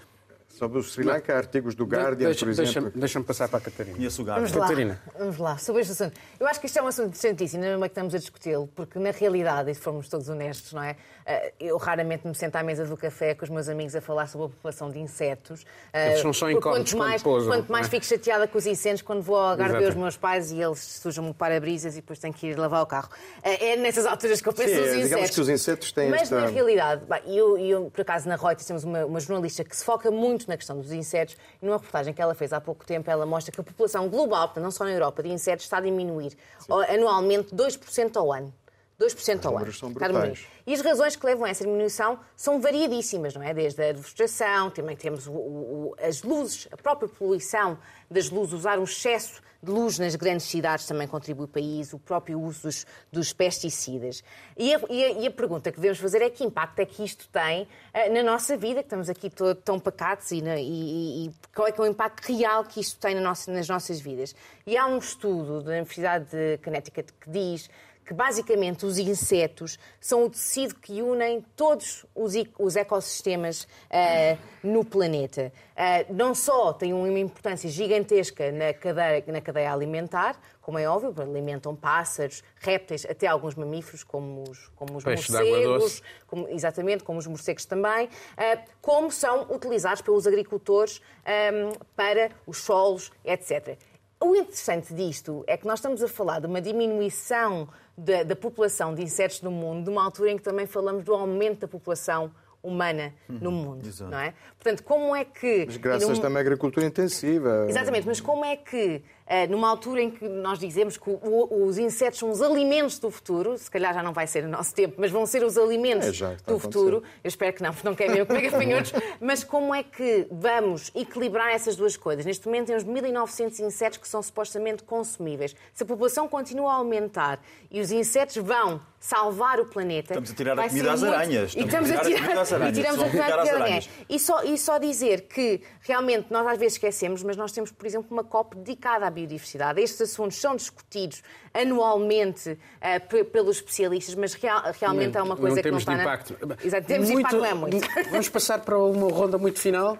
[0.54, 2.72] Sobre o Sri Lanka, artigos do Guardian, deixa, por exemplo.
[2.72, 3.96] Deixa-me deixa passar para a Catarina.
[3.96, 4.46] Conheço o Guardian.
[4.46, 5.02] Vamos lá, Catarina.
[5.18, 6.20] vamos lá, sobre este assunto.
[6.38, 8.98] Eu acho que isto é um assunto interessantíssimo, não é que estamos a discuti-lo, porque
[9.00, 10.96] na realidade, e se formos todos honestos, não é?
[11.26, 14.28] Eh, eu raramente me sento à mesa do café com os meus amigos a falar
[14.28, 15.64] sobre a população de insetos.
[15.92, 17.90] Eh, eles não são incómodos quanto mais, pousam, quanto mais é?
[17.90, 21.30] fico chateada com os incêndios quando vou ao ver os meus pais e eles sujam-me
[21.30, 23.08] o para-brisas e depois tenho que ir lavar o carro.
[23.42, 25.08] Eh, é nessas alturas que eu penso Sim, nos insetos.
[25.08, 26.40] Digamos que os insetos têm Mas esta...
[26.40, 30.10] na realidade, eu, eu, por acaso na Reuters temos uma, uma jornalista que se foca
[30.10, 31.36] muito na questão dos insetos.
[31.60, 34.52] E numa reportagem que ela fez há pouco tempo, ela mostra que a população global,
[34.56, 36.72] não só na Europa, de insetos está a diminuir Sim.
[36.88, 38.52] anualmente 2% ao ano.
[39.00, 39.72] 2% ao ano.
[39.72, 40.46] São brutais.
[40.66, 43.52] E as razões que levam a essa diminuição são variadíssimas, não é?
[43.52, 47.78] Desde a deforestação, também temos o, o, as luzes, a própria poluição
[48.10, 51.98] das luzes, usar um excesso de luz nas grandes cidades também contribui para isso, o
[51.98, 54.22] próprio uso dos, dos pesticidas.
[54.56, 57.02] E a, e, a, e a, pergunta que devemos fazer é que impacto é que
[57.02, 61.26] isto tem uh, na nossa vida, que estamos aqui todo, tão pacatos, e, na, e,
[61.26, 64.00] e, qual é, que é o impacto real que isto tem na nossa, nas nossas
[64.00, 64.34] vidas.
[64.66, 67.70] E há um estudo da Universidade de Connecticut que diz
[68.04, 74.84] que basicamente os insetos são o tecido que unem todos os, os ecossistemas uh, no
[74.84, 75.52] planeta.
[75.74, 81.14] Uh, não só têm uma importância gigantesca na cadeia, na cadeia alimentar, como é óbvio,
[81.20, 87.26] alimentam pássaros, répteis, até alguns mamíferos, como os, como os morcegos, como, exatamente, como os
[87.26, 93.78] morcegos também, uh, como são utilizados pelos agricultores um, para os solos, etc.
[94.24, 98.94] O interessante disto é que nós estamos a falar de uma diminuição da, da, população
[98.94, 102.32] de insetos no mundo, de uma altura em que também falamos do aumento da população
[102.62, 104.10] humana no uhum, mundo, Exato.
[104.10, 104.32] não é?
[104.58, 105.66] Portanto, como é que...
[105.66, 106.22] Mas graças num...
[106.22, 107.66] também à agricultura intensiva.
[107.68, 109.02] Exatamente, mas como é que
[109.48, 113.70] numa altura em que nós dizemos que os insetos são os alimentos do futuro, se
[113.70, 116.58] calhar já não vai ser o nosso tempo, mas vão ser os alimentos é, do
[116.58, 117.02] futuro.
[117.22, 118.92] Eu espero que não, porque não querem eu comer gafanhotos.
[119.20, 122.24] mas como é que vamos equilibrar essas duas coisas?
[122.24, 125.54] Neste momento temos 1.900 insetos que são supostamente consumíveis.
[125.72, 130.14] Se a população continua a aumentar e os insetos vão salvar o planeta.
[130.14, 131.14] Estamos a tirar a comida às muito...
[131.14, 131.54] aranhas.
[131.54, 132.68] E estamos a tirar, a tirar...
[132.68, 133.90] E tiramos a comida às aranhas.
[134.08, 137.86] E só, e só dizer que realmente nós às vezes esquecemos, mas nós temos, por
[137.86, 139.80] exemplo, uma COP dedicada à biodiversidade.
[139.80, 145.62] Estes assuntos são discutidos anualmente uh, pelos especialistas, mas real, realmente não, é uma coisa
[145.62, 146.36] que não está impacto.
[146.46, 146.56] na...
[146.62, 147.88] Exato, temos muito, impacto, não é muito.
[148.10, 149.96] Vamos passar para uma ronda muito final.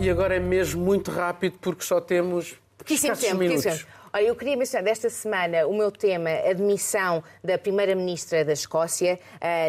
[0.00, 3.86] E agora é mesmo muito rápido porque só temos pouquíssimo tempo, minutos.
[4.14, 9.18] Olha, eu queria mencionar desta semana o meu tema, a demissão da Primeira-Ministra da Escócia,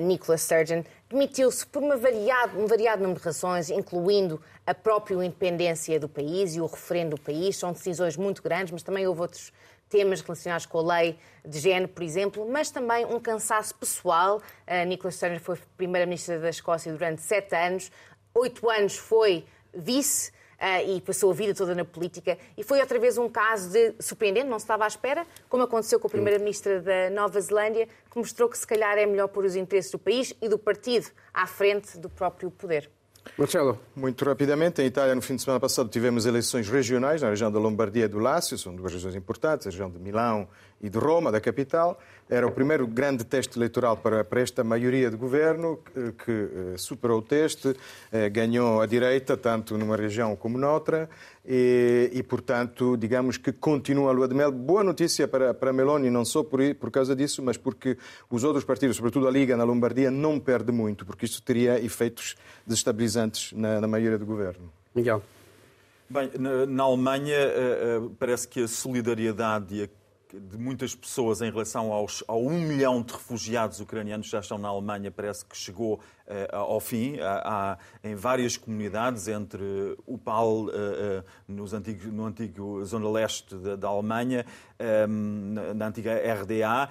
[0.01, 0.83] Nicola Sturgeon.
[1.09, 6.55] Demitiu-se por uma variado, um variado número de razões, incluindo a própria independência do país
[6.55, 7.57] e o referendo do país.
[7.57, 9.51] São decisões muito grandes, mas também houve outros
[9.89, 14.41] temas relacionados com a lei de género, por exemplo, mas também um cansaço pessoal.
[14.65, 17.91] A Nicola Sturgeon foi Primeira-Ministra da Escócia durante sete anos
[18.33, 22.37] oito anos foi vice uh, e passou a vida toda na política.
[22.57, 25.99] E foi outra vez um caso de surpreendente, não se estava à espera, como aconteceu
[25.99, 29.55] com a primeira-ministra da Nova Zelândia, que mostrou que se calhar é melhor pôr os
[29.55, 32.89] interesses do país e do partido à frente do próprio poder.
[33.37, 33.79] Marcelo.
[33.95, 37.59] Muito rapidamente, em Itália, no fim de semana passado, tivemos eleições regionais na região da
[37.59, 40.47] Lombardia e do Lácio, são duas regiões importantes, a região de Milão
[40.83, 41.97] e de Roma, da capital.
[42.29, 46.77] Era o primeiro grande teste eleitoral para, para esta maioria de governo, que, que eh,
[46.77, 47.75] superou o teste,
[48.11, 51.09] eh, ganhou a direita, tanto numa região como noutra,
[51.45, 54.51] e, e, portanto, digamos que continua a lua de mel.
[54.51, 57.97] Boa notícia para, para Meloni, não só por, por causa disso, mas porque
[58.29, 62.35] os outros partidos, sobretudo a Liga na Lombardia, não perde muito, porque isto teria efeitos
[62.67, 64.71] desestabilizantes na, na maioria do governo.
[64.93, 65.21] Miguel.
[66.09, 69.87] Bem, na, na Alemanha uh, uh, parece que a solidariedade e a
[70.33, 74.57] de muitas pessoas em relação aos, ao um milhão de refugiados ucranianos que já estão
[74.57, 77.19] na Alemanha, parece que chegou uh, ao fim.
[77.19, 79.63] Há, há, em várias comunidades, entre
[80.05, 81.71] o PAL, uh, uh, nos
[82.11, 84.45] no antigo Zona Leste da, da Alemanha,
[85.07, 86.89] na, na, antiga RDA,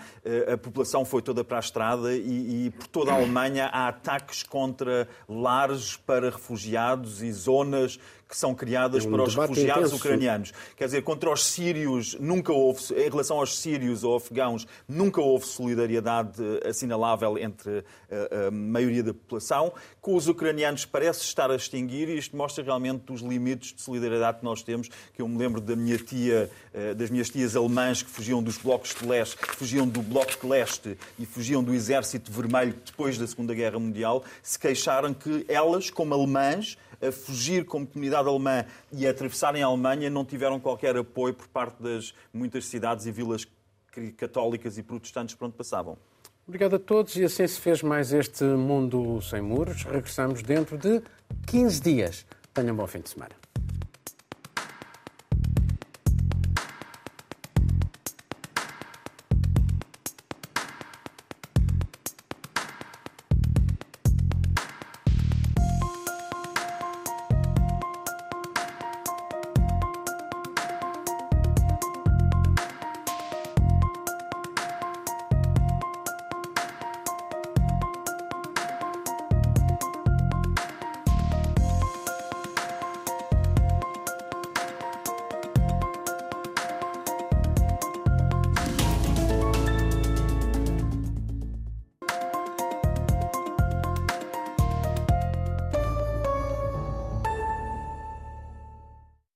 [0.53, 4.43] a população foi toda para a estrada e, e por toda a Alemanha há ataques
[4.43, 7.99] contra lares para refugiados e zonas
[8.33, 9.97] que são criadas é um para os refugiados intenso.
[9.97, 10.53] ucranianos.
[10.75, 15.45] Quer dizer, contra os sírios nunca houve, em relação aos sírios ou afegãos, nunca houve
[15.45, 19.75] solidariedade assinalável entre a, a maioria da população.
[20.01, 24.39] Com os ucranianos parece estar a extinguir e isto mostra realmente os limites de solidariedade
[24.39, 27.82] que nós temos, que eu me lembro da minha tia, eh, das minhas tias alemãs
[28.03, 32.31] que fugiam dos blocos de leste, fugiam do bloco de leste e fugiam do exército
[32.31, 37.87] vermelho depois da Segunda Guerra Mundial, se queixaram que elas, como alemãs, a fugir como
[37.87, 42.67] comunidade alemã e a atravessarem a Alemanha não tiveram qualquer apoio por parte das muitas
[42.67, 43.47] cidades e vilas
[44.17, 45.99] católicas e protestantes por onde passavam.
[46.47, 49.83] Obrigado a todos e assim se fez mais este Mundo Sem Muros.
[49.83, 51.03] Regressamos dentro de
[51.47, 52.27] 15 dias.
[52.55, 53.42] Tenham um bom fim de semana.